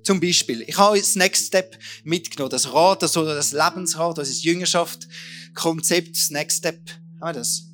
Zum 0.02 0.18
Beispiel, 0.18 0.62
ich 0.62 0.78
habe 0.78 0.98
das 0.98 1.14
Next 1.14 1.48
Step 1.48 1.78
mitgenommen, 2.04 2.50
das 2.50 2.72
Rad, 2.72 3.02
das, 3.02 3.16
oder 3.16 3.34
das 3.34 3.52
Lebensrad, 3.52 4.16
das 4.16 4.30
ist 4.30 4.44
Jüngerschaft, 4.44 5.06
Konzept, 5.54 6.16
das 6.16 6.30
Next 6.30 6.58
Step. 6.58 6.80
Haben 7.20 7.28
wir 7.28 7.32
das? 7.34 7.64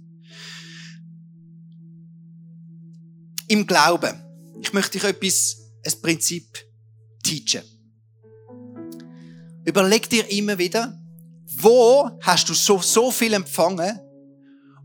Im 3.48 3.66
Glauben. 3.66 4.22
Ich 4.60 4.72
möchte 4.72 4.98
dich 4.98 5.04
etwas, 5.04 5.56
ein 5.84 6.00
Prinzip 6.02 6.58
teachen. 7.22 7.62
Überleg 9.64 10.08
dir 10.10 10.28
immer 10.30 10.58
wieder, 10.58 10.98
wo 11.58 12.10
hast 12.22 12.48
du 12.48 12.54
so, 12.54 12.80
so 12.80 13.10
viel 13.10 13.32
empfangen, 13.34 14.00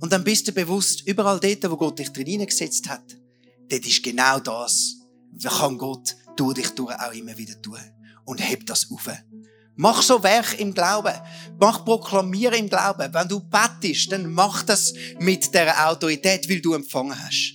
und 0.02 0.12
dann 0.12 0.24
bist 0.24 0.48
du 0.48 0.52
bewusst, 0.52 1.08
überall 1.08 1.40
dort, 1.40 1.72
wo 1.72 1.78
Gott 1.78 2.00
dich 2.00 2.12
drin 2.12 2.26
hineingesetzt 2.26 2.90
hat, 2.90 3.16
dort 3.70 3.86
ist 3.86 4.04
genau 4.04 4.40
das, 4.40 4.96
was 5.32 5.60
kann 5.60 5.78
Gott 5.78 6.16
durch 6.36 6.56
dich 6.56 6.70
durch 6.72 6.96
auch 6.96 7.14
immer 7.14 7.38
wieder 7.38 7.62
tun. 7.62 7.80
Und 8.26 8.40
heb 8.40 8.66
das 8.66 8.90
auf. 8.92 9.10
Mach 9.76 10.02
so 10.02 10.22
Werk 10.24 10.60
im 10.60 10.74
Glauben. 10.74 11.14
Mach 11.60 11.86
proklamiere 11.86 12.58
im 12.58 12.68
Glauben. 12.68 13.14
Wenn 13.14 13.28
du 13.28 13.40
bettest, 13.40 14.12
dann 14.12 14.32
mach 14.32 14.64
das 14.64 14.94
mit 15.20 15.54
der 15.54 15.90
Autorität, 15.90 16.50
weil 16.50 16.62
du 16.62 16.74
empfangen 16.74 17.18
hast. 17.18 17.54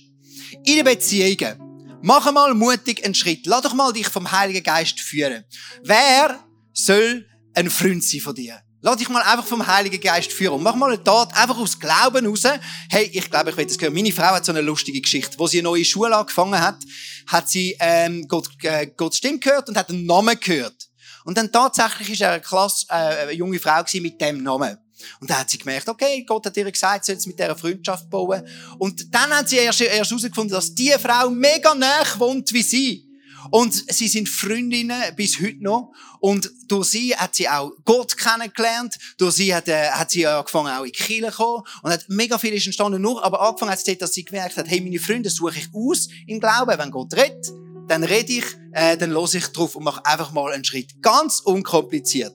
In 0.65 0.83
Beziehungen. 0.83 1.99
Mach 2.01 2.31
mal 2.31 2.53
mutig 2.53 3.03
einen 3.03 3.15
Schritt. 3.15 3.45
Lass 3.45 3.61
doch 3.61 3.73
mal 3.73 3.91
dich 3.91 4.07
vom 4.07 4.31
Heiligen 4.31 4.63
Geist 4.63 4.99
führen. 4.99 5.43
Wer 5.83 6.39
soll 6.73 7.27
ein 7.53 7.69
Freund 7.69 8.03
sein 8.03 8.21
von 8.21 8.35
dir? 8.35 8.61
Lass 8.81 8.97
dich 8.97 9.09
mal 9.09 9.23
einfach 9.23 9.45
vom 9.45 9.65
Heiligen 9.65 9.99
Geist 9.99 10.31
führen. 10.31 10.61
Mach 10.61 10.75
mal 10.75 10.91
eine 10.91 11.03
Tat 11.03 11.35
einfach 11.35 11.57
aus 11.57 11.79
Glauben 11.79 12.27
raus. 12.27 12.43
Hey, 12.89 13.09
ich 13.11 13.29
glaube, 13.29 13.49
ich 13.49 13.57
will 13.57 13.65
das 13.65 13.79
hören. 13.79 13.93
Meine 13.93 14.11
Frau 14.11 14.27
hat 14.27 14.45
so 14.45 14.51
eine 14.51 14.61
lustige 14.61 15.01
Geschichte. 15.01 15.37
Wo 15.39 15.47
sie 15.47 15.57
eine 15.57 15.69
neue 15.69 15.83
Schule 15.83 16.15
angefangen 16.15 16.61
hat, 16.61 16.77
hat 17.25 17.49
sie 17.49 17.75
ähm, 17.79 18.27
Gott, 18.27 18.49
äh, 18.61 18.85
Gottes 18.95 19.17
Stimme 19.17 19.39
gehört 19.39 19.67
und 19.67 19.77
hat 19.77 19.89
einen 19.89 20.05
Namen 20.05 20.39
gehört. 20.39 20.89
Und 21.25 21.37
dann 21.37 21.51
tatsächlich 21.51 22.11
ist 22.11 22.21
eine 22.21 22.39
Klasse, 22.39 22.85
äh, 22.89 22.93
eine 22.93 23.31
junge 23.31 23.59
Frau 23.59 23.83
mit 23.95 24.21
dem 24.21 24.43
Namen. 24.43 24.77
Und 25.19 25.29
dann 25.29 25.39
hat 25.39 25.49
sie 25.49 25.57
gemerkt, 25.57 25.89
okay, 25.89 26.23
Gott 26.23 26.45
hat 26.45 26.57
ihr 26.57 26.71
gesagt, 26.71 27.05
sie 27.05 27.15
soll 27.15 27.27
mit 27.27 27.39
dieser 27.39 27.55
Freundschaft 27.55 28.09
bauen. 28.09 28.47
Und 28.77 29.13
dann 29.13 29.29
hat 29.31 29.49
sie 29.49 29.57
erst, 29.57 29.81
erst 29.81 30.11
herausgefunden, 30.11 30.53
dass 30.53 30.73
diese 30.73 30.99
Frau 30.99 31.29
mega 31.29 31.73
nah 31.73 32.03
wohnt 32.17 32.53
wie 32.53 32.63
sie. 32.63 33.06
Und 33.51 33.73
sie 33.93 34.07
sind 34.07 34.29
Freundinnen 34.29 35.01
bis 35.15 35.39
heute 35.39 35.63
noch. 35.63 35.91
Und 36.19 36.51
durch 36.67 36.89
sie 36.89 37.15
hat 37.15 37.35
sie 37.35 37.47
auch 37.47 37.71
Gott 37.85 38.17
kennengelernt. 38.17 38.95
Durch 39.17 39.35
sie 39.35 39.53
hat, 39.53 39.67
äh, 39.67 39.89
hat 39.89 40.11
sie 40.11 40.25
angefangen, 40.25 40.71
auch 40.73 40.83
in 40.83 40.91
die 40.91 40.97
Kirche 40.97 41.31
zu 41.31 41.37
kommen. 41.37 41.63
Und 41.83 41.91
hat 41.91 42.05
mega 42.07 42.37
viel 42.37 42.53
ist 42.53 42.65
entstanden. 42.65 43.01
Nur, 43.01 43.23
aber 43.23 43.41
angefangen 43.41 43.71
hat 43.71 43.79
sie 43.79 43.91
dort, 43.91 44.01
dass 44.03 44.13
sie 44.13 44.23
gemerkt 44.23 44.57
hat, 44.57 44.67
hey, 44.67 44.81
meine 44.81 44.99
Freunde 44.99 45.29
suche 45.29 45.57
ich 45.57 45.69
aus 45.73 46.07
im 46.27 46.39
Glauben. 46.39 46.77
Wenn 46.77 46.91
Gott 46.91 47.13
redet, 47.13 47.51
dann 47.87 48.03
rede 48.03 48.33
ich, 48.33 48.45
äh, 48.73 48.97
dann 48.97 49.11
los 49.11 49.33
ich 49.33 49.47
drauf 49.47 49.75
und 49.75 49.83
mach 49.83 50.03
einfach 50.03 50.31
mal 50.31 50.51
einen 50.51 50.63
Schritt. 50.63 51.01
Ganz 51.01 51.39
unkompliziert. 51.39 52.33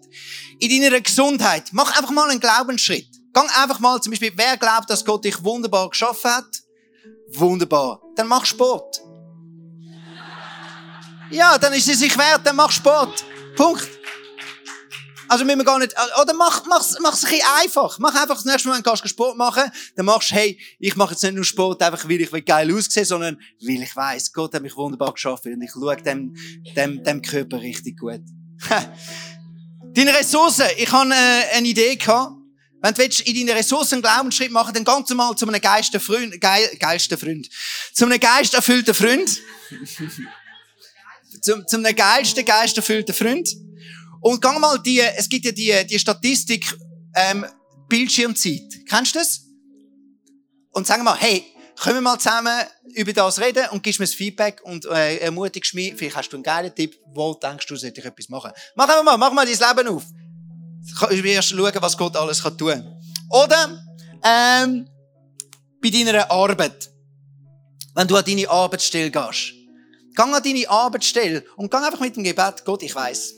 In 0.59 0.83
deiner 0.83 1.01
Gesundheit, 1.01 1.65
mach 1.73 1.97
einfach 1.97 2.11
mal 2.11 2.31
einen 2.31 2.41
Glaubensschritt. 2.41 3.09
Gang 3.33 3.49
einfach 3.59 3.81
mal, 3.81 4.01
zum 4.01 4.11
Beispiel, 4.11 4.33
wer 4.37 4.57
glaubt, 4.57 4.91
dass 4.91 5.05
Gott 5.05 5.25
dich 5.25 5.43
wunderbar 5.43 5.89
geschaffen 5.89 6.31
hat? 6.31 6.63
Wunderbar. 7.35 8.03
Dann 8.17 8.29
mach 8.29 8.45
Sport. 8.45 9.01
Ja, 11.33 11.59
dann 11.59 11.73
ist 11.73 11.89
es 11.89 11.99
sich 11.99 12.17
wert, 12.17 12.43
dann 12.45 12.57
mach 12.57 12.71
Sport. 12.71 13.25
Punkt. 13.57 13.89
Also 15.29 15.47
müssen 15.47 15.61
wir 15.61 15.65
gar 15.65 15.79
nicht, 15.79 15.95
oder 16.21 16.35
mach, 16.35 16.67
mach's, 16.67 16.95
mach's 17.01 17.25
ein 17.25 17.31
bisschen 17.31 17.47
einfach. 17.63 17.99
Mach 17.99 18.15
einfach 18.15 18.35
das 18.35 18.45
nächste 18.45 18.69
Mal, 18.69 18.77
wenn 18.77 18.83
du 18.83 19.09
Sport 19.09 19.39
machen 19.39 19.65
dann 19.97 20.05
machst 20.05 20.31
du, 20.31 20.35
hey, 20.35 20.61
ich 20.79 20.95
mache 20.95 21.13
jetzt 21.13 21.23
nicht 21.23 21.35
nur 21.35 21.45
Sport, 21.45 21.83
einfach 21.83 22.07
weil 22.07 22.21
ich 22.21 22.45
geil 22.45 22.75
aussehe, 22.75 23.07
sondern 23.07 23.41
weil 23.63 23.83
ich 23.83 23.97
weiss, 23.97 24.31
Gott 24.31 24.53
hat 24.53 24.63
mich 24.63 24.77
wunderbar 24.77 25.15
geschaffen 25.15 25.55
und 25.55 25.63
ich 25.63 25.71
schaue 25.73 25.97
dem, 25.97 26.37
dem, 26.77 27.03
dem 27.03 27.23
Körper 27.23 27.61
richtig 27.63 27.99
gut. 27.99 28.21
Deine 29.95 30.15
Ressourcen. 30.15 30.67
Ich 30.77 30.93
habe 30.93 31.11
äh, 31.11 31.57
eine 31.57 31.67
Idee 31.67 31.97
gehabt. 31.97 32.33
Wenn 32.83 32.95
du 32.95 33.03
in 33.03 33.47
deinen 33.47 33.57
Ressourcen 33.57 33.95
einen 33.95 34.03
Glaubensschritt 34.03 34.51
machen 34.51 34.75
dann 34.75 34.85
ganz 34.85 35.09
normal 35.09 35.37
zu 35.37 35.47
einem 35.47 35.61
geilsten 35.61 36.01
Freund, 36.01 36.39
geil, 36.41 36.69
geilsten 36.79 37.17
Freund. 37.17 37.49
Zu 37.95 38.07
einem 38.07 38.19
geisterfüllten 38.19 38.93
Freund. 38.93 39.41
Zum, 41.43 41.67
zum 41.67 41.85
einem 41.85 41.95
geilsten, 41.95 42.45
geisterfüllten 42.45 43.15
Freund. 43.15 43.49
Und 44.21 44.41
gang 44.41 44.61
mal 44.61 44.79
die, 44.79 45.01
es 45.01 45.29
gibt 45.29 45.45
ja 45.45 45.53
die, 45.53 45.87
die 45.87 45.99
Statistik, 45.99 46.77
ähm, 47.15 47.45
Bildschirmzeit. 47.89 48.87
Kennst 48.89 49.15
du 49.15 49.19
das? 49.19 49.43
Und 50.71 50.87
sagen 50.87 51.05
mal, 51.05 51.17
hey, 51.19 51.45
können 51.79 51.97
wir 51.97 52.01
mal 52.01 52.19
zusammen 52.19 52.57
über 52.95 53.13
das 53.13 53.41
reden 53.41 53.67
und 53.71 53.83
gibst 53.83 53.99
mir 53.99 54.07
das 54.07 54.15
Feedback 54.15 54.61
und 54.65 54.85
äh, 54.87 55.17
ermutigst 55.19 55.75
mich, 55.75 55.95
vielleicht 55.97 56.17
hast 56.17 56.29
du 56.31 56.37
einen 56.37 56.45
geilen 56.45 56.75
Tipp, 56.75 56.99
wo 57.07 57.35
denkst 57.35 57.67
du, 57.67 57.77
sollte 57.77 58.01
ich 58.01 58.07
etwas 58.07 58.29
machen. 58.29 58.53
Mach 58.77 58.89
einfach 58.89 59.05
mal, 59.05 59.17
mach 59.17 59.33
mal 59.33 59.45
dein 59.45 59.77
Leben 59.77 59.89
auf. 59.89 60.05
Du 61.11 61.23
wirst 61.23 61.49
schauen, 61.49 61.73
was 61.81 61.97
Gott 61.97 62.17
alles 62.17 62.43
kann 62.43 62.57
tun. 62.57 62.83
Oder, 63.31 63.83
ähm, 64.25 64.89
bei 65.83 65.91
deiner 65.91 66.31
Arbeit. 66.31 66.91
Wenn 67.95 68.09
du 68.09 68.17
an 68.17 68.25
deine 68.25 68.49
Arbeitsstelle 68.49 69.11
gehst. 69.11 69.62
Gang 70.15 70.35
an 70.35 70.43
deine 70.43 70.69
Arbeitsstelle 70.69 71.45
und 71.57 71.71
gang 71.71 71.85
einfach 71.85 72.01
mit 72.01 72.17
dem 72.17 72.25
Gebet, 72.25 72.65
Gott, 72.65 72.83
ich 72.83 72.95
weiß, 72.95 73.35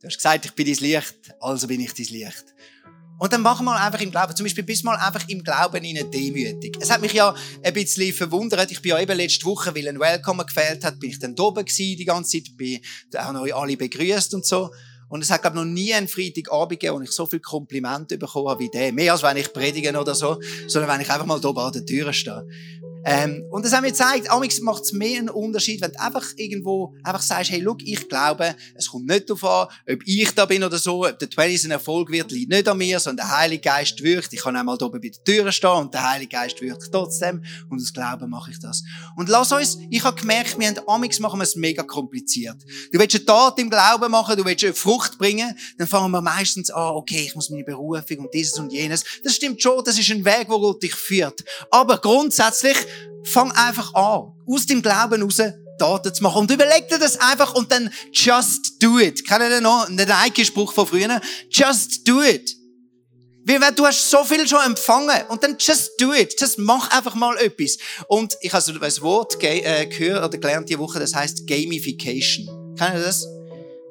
Du 0.00 0.06
hast 0.06 0.16
gesagt, 0.16 0.44
ich 0.44 0.52
bin 0.52 0.64
dein 0.64 0.76
Licht, 0.76 1.16
also 1.40 1.66
bin 1.66 1.80
ich 1.80 1.92
dein 1.92 2.06
Licht. 2.06 2.44
Und 3.18 3.32
dann 3.32 3.42
mach 3.42 3.60
mal 3.60 3.84
einfach 3.84 4.00
im 4.00 4.12
Glauben. 4.12 4.34
Zum 4.36 4.44
Beispiel 4.44 4.62
bist 4.62 4.84
mal 4.84 4.94
einfach 4.94 5.28
im 5.28 5.42
Glauben 5.42 5.82
in 5.82 6.08
demütig. 6.08 6.76
Es 6.78 6.88
hat 6.88 7.00
mich 7.00 7.12
ja 7.12 7.34
ein 7.64 7.74
bisschen 7.74 8.12
verwundert. 8.12 8.70
Ich 8.70 8.80
bin 8.80 8.90
ja 8.90 9.00
eben 9.00 9.16
letzte 9.16 9.44
Woche, 9.44 9.74
weil 9.74 9.88
ein 9.88 9.98
Welcome 9.98 10.46
gefehlt 10.46 10.84
hat, 10.84 11.00
bin 11.00 11.10
ich 11.10 11.18
dann 11.18 11.34
da 11.34 11.42
oben 11.42 11.64
gewesen, 11.64 11.96
die 11.96 12.04
ganze 12.04 12.38
Zeit, 12.38 12.56
bin 12.56 12.80
auch 13.16 13.32
noch 13.32 13.52
alle 13.60 13.76
begrüßt 13.76 14.34
und 14.34 14.46
so. 14.46 14.70
Und 15.08 15.24
es 15.24 15.30
hat, 15.30 15.40
glaube 15.40 15.58
ich, 15.58 15.64
noch 15.64 15.70
nie 15.70 15.92
einen 15.92 16.06
Freitagabend 16.06 16.78
gegeben, 16.78 16.96
wo 16.96 17.00
ich 17.00 17.10
so 17.10 17.26
viel 17.26 17.40
Komplimente 17.40 18.18
bekommen 18.18 18.50
habe 18.50 18.60
wie 18.60 18.70
der. 18.70 18.92
Mehr 18.92 19.12
als 19.12 19.22
wenn 19.24 19.38
ich 19.38 19.52
predige 19.52 19.98
oder 19.98 20.14
so, 20.14 20.38
sondern 20.68 20.92
wenn 20.92 21.00
ich 21.00 21.10
einfach 21.10 21.26
mal 21.26 21.40
da 21.40 21.48
an 21.48 21.72
der 21.72 21.84
Tür 21.84 22.12
stehe. 22.12 22.46
Ähm, 23.10 23.46
und 23.50 23.64
das 23.64 23.72
haben 23.72 23.84
wir 23.84 23.90
gezeigt, 23.90 24.30
amigs 24.30 24.60
macht 24.60 24.84
es 24.84 24.92
mehr 24.92 25.18
einen 25.18 25.30
Unterschied, 25.30 25.80
wenn 25.80 25.92
du 25.92 25.98
einfach 25.98 26.26
irgendwo 26.36 26.94
einfach 27.02 27.22
sagst, 27.22 27.50
hey, 27.50 27.60
look, 27.60 27.82
ich 27.82 28.06
glaube, 28.06 28.54
es 28.74 28.88
kommt 28.88 29.06
nicht 29.06 29.30
darauf 29.30 29.44
an, 29.44 29.94
ob 29.94 30.02
ich 30.04 30.30
da 30.32 30.44
bin 30.44 30.62
oder 30.62 30.76
so, 30.76 31.06
ob 31.06 31.18
der 31.18 31.30
20 31.30 31.64
ein 31.64 31.70
Erfolg 31.70 32.10
wird, 32.10 32.30
liegt 32.32 32.50
nicht 32.50 32.68
an 32.68 32.76
mir, 32.76 33.00
sondern 33.00 33.26
der 33.26 33.38
Heilige 33.38 33.62
Geist 33.62 34.02
wirkt. 34.02 34.34
Ich 34.34 34.40
kann 34.40 34.54
einmal 34.56 34.76
da 34.76 34.84
oben 34.84 35.00
bei 35.00 35.08
der 35.08 35.24
Tür 35.24 35.50
stehen 35.50 35.70
und 35.70 35.94
der 35.94 36.06
Heilige 36.06 36.36
Geist 36.36 36.60
wirkt 36.60 36.90
trotzdem 36.92 37.42
und 37.70 37.80
aus 37.80 37.94
Glauben 37.94 38.28
mache 38.28 38.50
ich 38.50 38.58
das. 38.58 38.82
Und 39.16 39.30
lass 39.30 39.52
uns, 39.52 39.78
ich 39.88 40.04
habe 40.04 40.20
gemerkt, 40.20 40.58
wir 40.58 40.68
haben 40.68 40.78
amigs 40.86 41.18
machen 41.18 41.40
wir 41.40 41.44
es 41.44 41.56
mega 41.56 41.84
kompliziert. 41.84 42.58
Du 42.92 42.98
willst 42.98 43.16
eine 43.16 43.24
Tat 43.24 43.58
im 43.58 43.70
Glauben 43.70 44.10
machen, 44.10 44.36
du 44.36 44.44
willst 44.44 44.64
eine 44.64 44.74
Frucht 44.74 45.16
bringen, 45.16 45.56
dann 45.78 45.88
fangen 45.88 46.10
wir 46.10 46.20
meistens 46.20 46.70
an, 46.70 46.90
okay, 46.90 47.24
ich 47.24 47.34
muss 47.34 47.48
meine 47.48 47.64
Berufung 47.64 48.18
und 48.18 48.34
dieses 48.34 48.58
und 48.58 48.70
jenes. 48.70 49.02
Das 49.24 49.34
stimmt 49.34 49.62
schon, 49.62 49.82
das 49.82 49.98
ist 49.98 50.10
ein 50.10 50.26
Weg, 50.26 50.44
wo 50.48 50.60
Gott 50.60 50.82
dich 50.82 50.94
führt. 50.94 51.42
Aber 51.70 51.96
grundsätzlich 51.96 52.76
fang 53.24 53.52
einfach 53.52 53.94
an, 53.94 54.32
aus 54.46 54.66
dem 54.66 54.82
Glauben 54.82 55.22
raus 55.22 55.40
Taten 55.78 56.12
zu 56.12 56.22
machen. 56.22 56.42
Und 56.42 56.50
überleg 56.50 56.88
dir 56.88 56.98
das 56.98 57.18
einfach 57.20 57.54
und 57.54 57.70
dann 57.72 57.90
just 58.12 58.82
do 58.82 58.98
it. 58.98 59.26
Kennt 59.26 59.42
ihr 59.42 59.60
noch? 59.60 59.86
Den 59.86 60.08
Nike-Spruch 60.08 60.72
von 60.72 60.86
früher? 60.86 61.20
Just 61.50 62.06
do 62.06 62.22
it. 62.22 62.54
Weil 63.44 63.72
du 63.72 63.86
hast 63.86 64.10
so 64.10 64.24
viel 64.24 64.46
schon 64.46 64.60
empfangen 64.66 65.22
und 65.28 65.42
dann 65.42 65.56
just 65.58 65.92
do 65.98 66.12
it. 66.12 66.38
Just 66.38 66.58
mach 66.58 66.90
einfach 66.90 67.14
mal 67.14 67.36
etwas. 67.38 67.78
Und 68.08 68.36
ich 68.42 68.52
habe 68.52 68.62
so 68.62 68.72
ein 68.72 69.02
Wort 69.02 69.42
äh, 69.42 69.86
gehört 69.86 70.24
oder 70.24 70.36
gelernt 70.36 70.68
diese 70.68 70.78
Woche, 70.78 70.98
das 70.98 71.14
heißt 71.14 71.46
Gamification. 71.46 72.74
Kennt 72.76 72.94
ihr 72.94 73.00
das? 73.00 73.26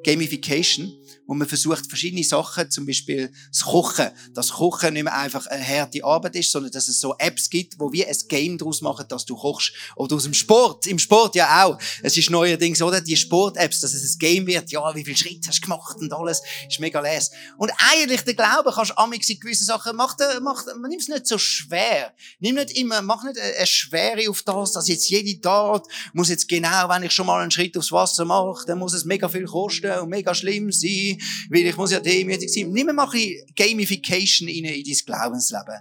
Gamification 0.04 0.92
wo 1.28 1.34
man 1.34 1.46
versucht, 1.46 1.86
verschiedene 1.86 2.24
Sachen, 2.24 2.70
zum 2.70 2.86
Beispiel 2.86 3.30
das 3.50 3.60
Kochen, 3.60 4.08
dass 4.32 4.48
Kochen 4.48 4.94
nicht 4.94 5.04
mehr 5.04 5.14
einfach 5.14 5.46
eine 5.46 5.62
harte 5.62 6.02
Arbeit 6.02 6.34
ist, 6.36 6.50
sondern 6.50 6.72
dass 6.72 6.88
es 6.88 7.00
so 7.00 7.14
Apps 7.18 7.50
gibt, 7.50 7.78
wo 7.78 7.92
wir 7.92 8.08
ein 8.08 8.16
Game 8.28 8.56
daraus 8.56 8.80
machen, 8.80 9.04
dass 9.10 9.26
du 9.26 9.36
kochst. 9.36 9.74
Oder 9.94 10.16
aus 10.16 10.22
dem 10.22 10.32
Sport, 10.32 10.86
im 10.86 10.98
Sport 10.98 11.34
ja 11.34 11.64
auch. 11.64 11.78
Es 12.02 12.16
ist 12.16 12.30
neuerdings, 12.30 12.80
oder? 12.80 13.02
Die 13.02 13.14
Sport-Apps, 13.14 13.80
dass 13.80 13.92
es 13.92 14.14
ein 14.14 14.18
Game 14.18 14.46
wird, 14.46 14.72
ja, 14.72 14.94
wie 14.94 15.04
viele 15.04 15.18
Schritte 15.18 15.48
hast 15.48 15.58
du 15.58 15.66
gemacht 15.66 15.98
und 15.98 16.10
alles, 16.14 16.40
ist 16.66 16.80
mega 16.80 16.98
les. 17.00 17.30
Und 17.58 17.70
eigentlich, 17.92 18.22
der 18.22 18.32
Glaube 18.32 18.72
kannst 18.74 18.92
du 18.92 18.96
amix 18.96 19.28
in 19.28 19.38
gewissen 19.38 19.66
Sachen, 19.66 19.96
mach, 19.96 20.16
mach, 20.40 20.64
nimm 20.88 20.98
es 20.98 21.08
nicht 21.08 21.26
so 21.26 21.36
schwer. 21.36 22.14
Nimm 22.40 22.54
nicht 22.54 22.70
immer, 22.70 23.02
mach 23.02 23.22
nicht 23.24 23.38
eine 23.38 23.66
Schwere 23.66 24.30
auf 24.30 24.42
das, 24.44 24.72
dass 24.72 24.88
jetzt 24.88 25.10
jede 25.10 25.38
Tat 25.42 25.86
muss 26.14 26.30
jetzt 26.30 26.48
genau, 26.48 26.88
wenn 26.88 27.02
ich 27.02 27.12
schon 27.12 27.26
mal 27.26 27.42
einen 27.42 27.50
Schritt 27.50 27.76
aufs 27.76 27.92
Wasser 27.92 28.24
mache, 28.24 28.64
dann 28.66 28.78
muss 28.78 28.94
es 28.94 29.04
mega 29.04 29.28
viel 29.28 29.44
kosten 29.44 29.92
und 29.98 30.08
mega 30.08 30.34
schlimm 30.34 30.72
sein 30.72 31.17
weil 31.50 31.66
ich 31.66 31.76
muss 31.76 31.92
ja 31.92 32.00
demütig 32.00 32.52
sein. 32.52 32.70
Nimm 32.70 32.94
mal 32.94 33.04
ein 33.04 33.10
bisschen 33.10 33.44
Gamification 33.56 34.48
rein 34.48 34.64
in 34.64 34.84
dein 34.84 34.96
Glaubensleben. 35.06 35.80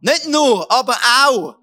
Nicht 0.00 0.28
nur, 0.28 0.70
aber 0.70 0.96
auch. 1.24 1.56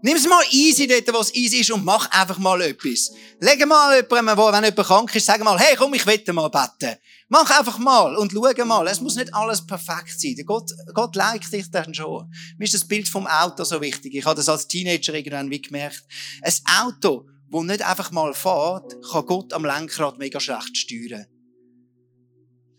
Nimm 0.00 0.16
es 0.16 0.28
mal 0.28 0.44
easy 0.52 0.86
dort, 0.86 1.12
wo 1.12 1.18
es 1.18 1.34
easy 1.34 1.58
ist 1.58 1.72
und 1.72 1.84
mach 1.84 2.08
einfach 2.12 2.38
mal 2.38 2.60
etwas. 2.62 3.10
Leg 3.40 3.66
mal 3.66 3.96
jemandem, 3.96 4.36
wo, 4.36 4.52
wenn 4.52 4.62
jemand 4.62 4.86
krank 4.86 5.14
ist, 5.16 5.26
sag 5.26 5.42
mal, 5.42 5.58
hey, 5.58 5.74
komm, 5.76 5.92
ich 5.94 6.06
will 6.06 6.22
mal 6.32 6.48
beten. 6.48 6.96
Mach 7.28 7.50
einfach 7.58 7.78
mal 7.78 8.16
und 8.16 8.30
schau 8.32 8.64
mal. 8.64 8.86
Es 8.86 9.00
muss 9.00 9.16
nicht 9.16 9.34
alles 9.34 9.66
perfekt 9.66 10.20
sein. 10.20 10.36
Gott, 10.46 10.70
Gott 10.94 11.16
liked 11.16 11.52
dich 11.52 11.68
dann 11.70 11.92
schon. 11.92 12.32
Mir 12.56 12.64
ist 12.64 12.74
das 12.74 12.86
Bild 12.86 13.08
vom 13.08 13.26
Auto 13.26 13.64
so 13.64 13.80
wichtig. 13.80 14.14
Ich 14.14 14.24
habe 14.24 14.36
das 14.36 14.48
als 14.48 14.68
Teenager 14.68 15.14
irgendwann 15.14 15.50
wie 15.50 15.60
gemerkt. 15.60 16.04
Ein 16.42 16.54
Auto, 16.80 17.26
das 17.50 17.62
nicht 17.64 17.82
einfach 17.82 18.12
mal 18.12 18.32
fährt, 18.34 18.94
kann 19.10 19.26
Gott 19.26 19.52
am 19.52 19.64
Lenkrad 19.64 20.18
mega 20.18 20.38
schlecht 20.38 20.76
steuern. 20.76 21.26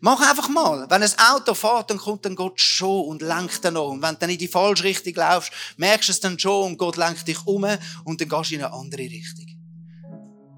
Mach 0.02 0.22
einfach 0.30 0.48
mal. 0.48 0.90
Wenn 0.90 1.04
ein 1.04 1.12
Auto 1.34 1.54
fährt, 1.54 1.90
dann 1.90 1.98
kommt 1.98 2.24
dann 2.24 2.36
Gott 2.36 2.60
schon 2.60 3.06
und 3.06 3.22
lenkt 3.22 3.64
dann 3.66 3.74
noch. 3.74 3.90
Und 3.90 4.02
wenn 4.02 4.14
du 4.14 4.20
dann 4.20 4.30
in 4.30 4.38
die 4.38 4.48
falsche 4.48 4.86
Richtung 4.86 5.14
laufst, 5.16 5.52
merkst 5.78 6.08
du 6.08 6.12
es 6.14 6.20
dann 6.20 6.40
schon 6.40 6.72
und 6.72 6.78
Gott 6.78 6.96
lenkt 6.96 7.28
dich 7.28 7.46
um 7.46 7.66
und 8.06 8.22
dann 8.22 8.30
gehst 8.30 8.52
du 8.52 8.56
in 8.56 8.64
eine 8.64 8.74
andere 8.74 9.02
Richtung. 9.02 9.48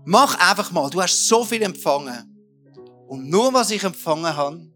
Mach 0.05 0.37
einfach 0.49 0.71
mal. 0.71 0.89
Du 0.89 1.01
hast 1.01 1.27
so 1.27 1.43
viel 1.43 1.61
empfangen. 1.63 2.27
Und 3.07 3.29
nur 3.29 3.53
was 3.53 3.71
ich 3.71 3.83
empfangen 3.83 4.35
habe, 4.35 4.71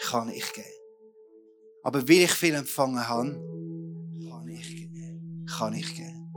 kann 0.00 0.28
ich 0.30 0.52
geben. 0.52 0.66
Aber 1.82 2.06
weil 2.08 2.24
ich 2.24 2.32
viel 2.32 2.54
empfangen 2.54 3.08
habe, 3.08 3.32
kann 4.28 4.48
ich 4.48 4.68
geben. 4.68 5.46
Kann 5.46 5.74
ich 5.74 5.94
geben. 5.94 6.32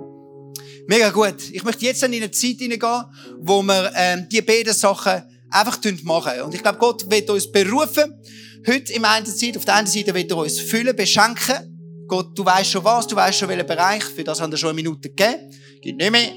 Mega 0.88 1.10
gut. 1.10 1.50
Ich 1.52 1.64
möchte 1.64 1.86
jetzt 1.86 2.04
in 2.04 2.14
eine 2.14 2.30
Zeit 2.32 2.58
hineingehen, 2.58 3.06
wo 3.40 3.62
wir 3.64 3.92
ähm, 3.96 4.28
die 4.30 4.42
beiden 4.42 4.74
Sachen 4.74 5.33
einfach 5.54 5.80
machen. 6.04 6.42
Und 6.42 6.54
ich 6.54 6.62
glaube, 6.62 6.80
Gott 6.80 7.10
wird 7.10 7.30
uns 7.30 7.52
berufen, 7.52 8.22
heute 8.68 8.94
im 8.94 9.06
einen 9.06 9.26
Zeit, 9.26 9.58
auf 9.58 9.66
der 9.66 9.76
einen 9.76 9.88
Seite 9.88 10.14
wird 10.14 10.32
er 10.32 10.38
uns 10.38 10.60
füllen, 10.60 10.96
beschenken. 10.96 12.06
Gott, 12.08 12.38
du 12.38 12.46
weißt 12.46 12.70
schon 12.70 12.84
was, 12.84 13.08
du 13.08 13.16
weißt 13.16 13.40
schon 13.40 13.50
welchen 13.50 13.66
Bereich, 13.66 14.04
für 14.04 14.24
das 14.24 14.42
haben 14.42 14.52
wir 14.52 14.58
schon 14.58 14.70
eine 14.70 14.76
Minute 14.76 15.10
gegeben. 15.10 15.52
Geht 15.82 15.98
nicht 15.98 16.12
mehr. 16.12 16.32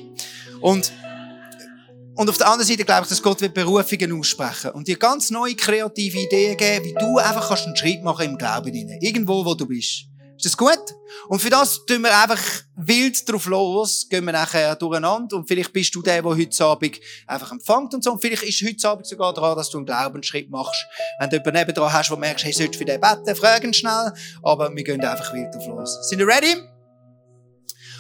Und 0.61 0.93
Und 2.19 2.31
auf 2.31 2.39
der 2.39 2.47
anderen 2.47 2.67
Seite 2.67 2.85
glaube 2.85 3.03
ich, 3.03 3.09
dass 3.11 3.23
Gott 3.23 3.43
wird 3.43 3.53
Berufungen 3.53 4.19
aussprechen 4.19 4.71
und 4.71 4.89
dir 4.89 4.97
ganz 4.97 5.31
neue 5.31 5.55
kreative 5.55 6.19
Ideen 6.19 6.57
geben, 6.57 6.87
wie 6.87 6.95
du 6.95 7.19
einfach 7.19 7.49
kannst 7.49 7.67
einen 7.67 7.77
Schritt 7.77 8.03
machen 8.03 8.31
im 8.31 8.39
Glauben 8.39 8.73
hinein. 8.73 8.99
Irgendwo, 9.03 9.45
wo 9.45 9.55
du 9.55 9.67
bist. 9.67 10.07
Ist 10.37 10.45
das 10.45 10.57
gut? 10.57 10.95
Und 11.29 11.41
für 11.41 11.49
das 11.49 11.85
tun 11.87 12.03
wir 12.03 12.17
einfach 12.17 12.41
wild 12.77 13.31
drauf 13.31 13.47
los, 13.47 14.07
gehen 14.09 14.25
wir 14.25 14.33
nachher 14.33 14.77
durcheinander 14.77 15.37
und 15.37 15.49
vielleicht 15.49 15.73
bist 15.73 15.95
du 15.95 16.03
der, 16.03 16.21
der 16.21 16.37
heute 16.37 16.65
Abend 16.65 17.01
einfach 17.27 17.53
empfängt 17.53 17.95
und 17.95 18.05
so. 18.05 18.13
Und 18.13 18.21
vielleicht 18.21 18.43
ist 18.43 18.63
heute 18.63 18.89
Abend 18.89 19.07
sogar 19.07 19.33
daran, 19.33 19.57
dass 19.57 19.71
du 19.71 19.79
einen 19.79 19.87
Glaubensschritt 19.87 20.51
machst. 20.51 20.87
Wenn 21.19 21.31
du 21.31 21.37
jemanden 21.37 21.59
nebendran 21.59 21.93
hast, 21.93 22.11
der 22.11 22.19
merkst, 22.19 22.45
hey, 22.45 22.53
sollst 22.53 22.77
für 22.77 22.85
den 22.85 23.01
beten, 23.01 23.35
fragen 23.35 23.73
schnell. 23.73 24.13
Aber 24.43 24.75
wir 24.75 24.85
gehen 24.85 25.01
einfach 25.01 25.33
wild 25.33 25.55
drauf 25.55 25.67
los. 25.69 26.09
Sind 26.09 26.21
ihr 26.21 26.27
ready? 26.27 26.55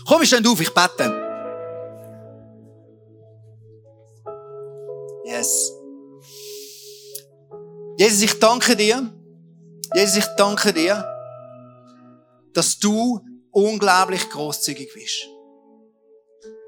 Komm, 0.06 0.22
ich 0.22 0.28
stehen 0.28 0.46
auf, 0.46 0.60
ich 0.60 0.72
bete. 0.72 1.22
Yes. 5.24 5.72
Jesus, 7.98 8.22
ich 8.22 8.38
danke 8.38 8.76
dir. 8.76 9.10
Jesus, 9.94 10.16
ich 10.16 10.26
danke 10.36 10.72
dir, 10.72 11.04
dass 12.56 12.78
du 12.78 13.20
unglaublich 13.50 14.28
großzügig 14.30 14.92
bist. 14.94 15.28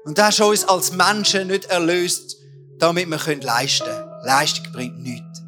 Und 0.05 0.17
du 0.17 0.23
hast 0.23 0.39
uns 0.39 0.65
als 0.65 0.91
Menschen 0.91 1.47
nicht 1.47 1.65
erlöst, 1.65 2.37
damit 2.77 3.09
wir 3.09 3.35
leisten 3.41 3.85
können. 3.85 4.09
Leistung 4.23 4.71
bringt 4.71 4.99
nichts. 4.99 5.43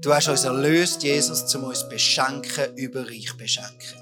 Du 0.00 0.12
hast 0.12 0.28
uns 0.28 0.44
erlöst, 0.44 1.02
Jesus, 1.02 1.54
um 1.54 1.64
uns 1.64 1.88
beschenken, 1.88 2.76
über 2.76 3.06
Reich 3.06 3.36
beschenken. 3.36 4.00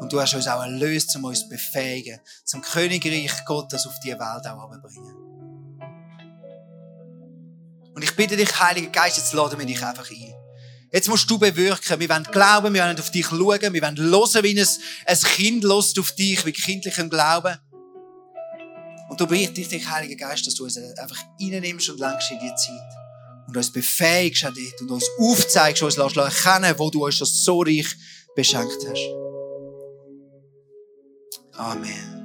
Und 0.00 0.12
du 0.12 0.20
hast 0.20 0.34
uns 0.34 0.46
auch 0.46 0.62
erlöst, 0.62 1.14
um 1.16 1.24
uns 1.24 1.48
befähigen, 1.48 2.20
zum 2.44 2.62
Königreich 2.62 3.44
Gottes 3.44 3.86
auf 3.86 3.94
die 4.04 4.12
Welt 4.12 4.46
auch 4.46 4.70
bringen. 4.82 5.16
Und 7.94 8.02
ich 8.02 8.14
bitte 8.14 8.36
dich, 8.36 8.60
Heiliger 8.60 8.90
Geist, 8.90 9.16
jetzt 9.16 9.32
laden 9.32 9.58
wir 9.58 9.66
dich 9.66 9.84
einfach 9.84 10.08
ein. 10.10 10.45
Jetzt 10.96 11.08
musst 11.10 11.30
du 11.30 11.38
bewirken. 11.38 12.00
Wir 12.00 12.08
wollen 12.08 12.24
glauben, 12.24 12.72
wir 12.72 12.82
wollen 12.82 12.98
auf 12.98 13.10
dich 13.10 13.26
schauen, 13.26 13.74
wir 13.74 13.82
wollen 13.82 13.98
hören, 13.98 14.42
wie 14.42 14.58
ein, 14.58 14.66
ein 15.04 15.18
Kind 15.18 15.62
lost 15.62 15.98
auf 15.98 16.12
dich, 16.12 16.46
wie 16.46 16.52
kindlichem 16.52 17.10
Glauben. 17.10 17.54
Und 19.10 19.20
du 19.20 19.26
bitte 19.26 19.60
ich 19.60 19.68
dich, 19.68 19.86
Heiliger 19.86 20.16
Geist, 20.16 20.46
dass 20.46 20.54
du 20.54 20.64
uns 20.64 20.78
einfach 20.78 21.22
reinnimmst 21.38 21.90
und 21.90 22.00
lenkst 22.00 22.30
in 22.30 22.38
die 22.38 22.54
Zeit. 22.54 22.96
Und 23.46 23.54
uns 23.54 23.70
befähigst 23.70 24.46
an 24.46 24.54
dort 24.54 24.80
und 24.80 24.90
uns 24.92 25.04
aufzeigst, 25.18 25.82
uns 25.82 25.98
lässt 25.98 26.16
erkennen, 26.16 26.74
wo 26.78 26.88
du 26.88 27.04
uns 27.04 27.16
schon 27.16 27.26
so 27.26 27.60
reich 27.60 27.94
beschenkt 28.34 28.78
hast. 28.88 29.06
Amen. 31.58 32.24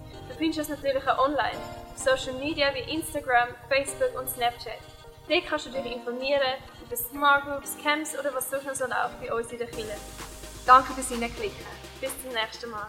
Du 0.31 0.37
findest 0.37 0.59
uns 0.59 0.69
natürlich 0.69 1.05
auch 1.07 1.25
online, 1.25 1.57
auf 1.93 1.97
Social 1.97 2.33
Media 2.39 2.73
wie 2.73 2.93
Instagram, 2.93 3.49
Facebook 3.67 4.17
und 4.17 4.29
Snapchat. 4.29 4.79
Dort 5.27 5.45
kannst 5.45 5.65
du 5.65 5.69
dich 5.71 5.85
informieren 5.85 6.41
über 6.85 6.95
Smart 6.95 7.45
Groups, 7.45 7.75
Camps 7.83 8.17
oder 8.17 8.33
was 8.33 8.49
sonst 8.49 8.65
noch 8.65 8.75
so 8.75 8.85
läuft 8.85 9.19
bei 9.21 9.33
uns 9.33 9.51
in 9.51 9.57
der 9.57 9.67
Kirche. 9.67 9.97
Danke 10.65 10.93
fürs 10.93 11.09
Hineinklicken. 11.09 11.65
Bis 11.99 12.11
zum 12.21 12.31
nächsten 12.31 12.69
Mal. 12.69 12.87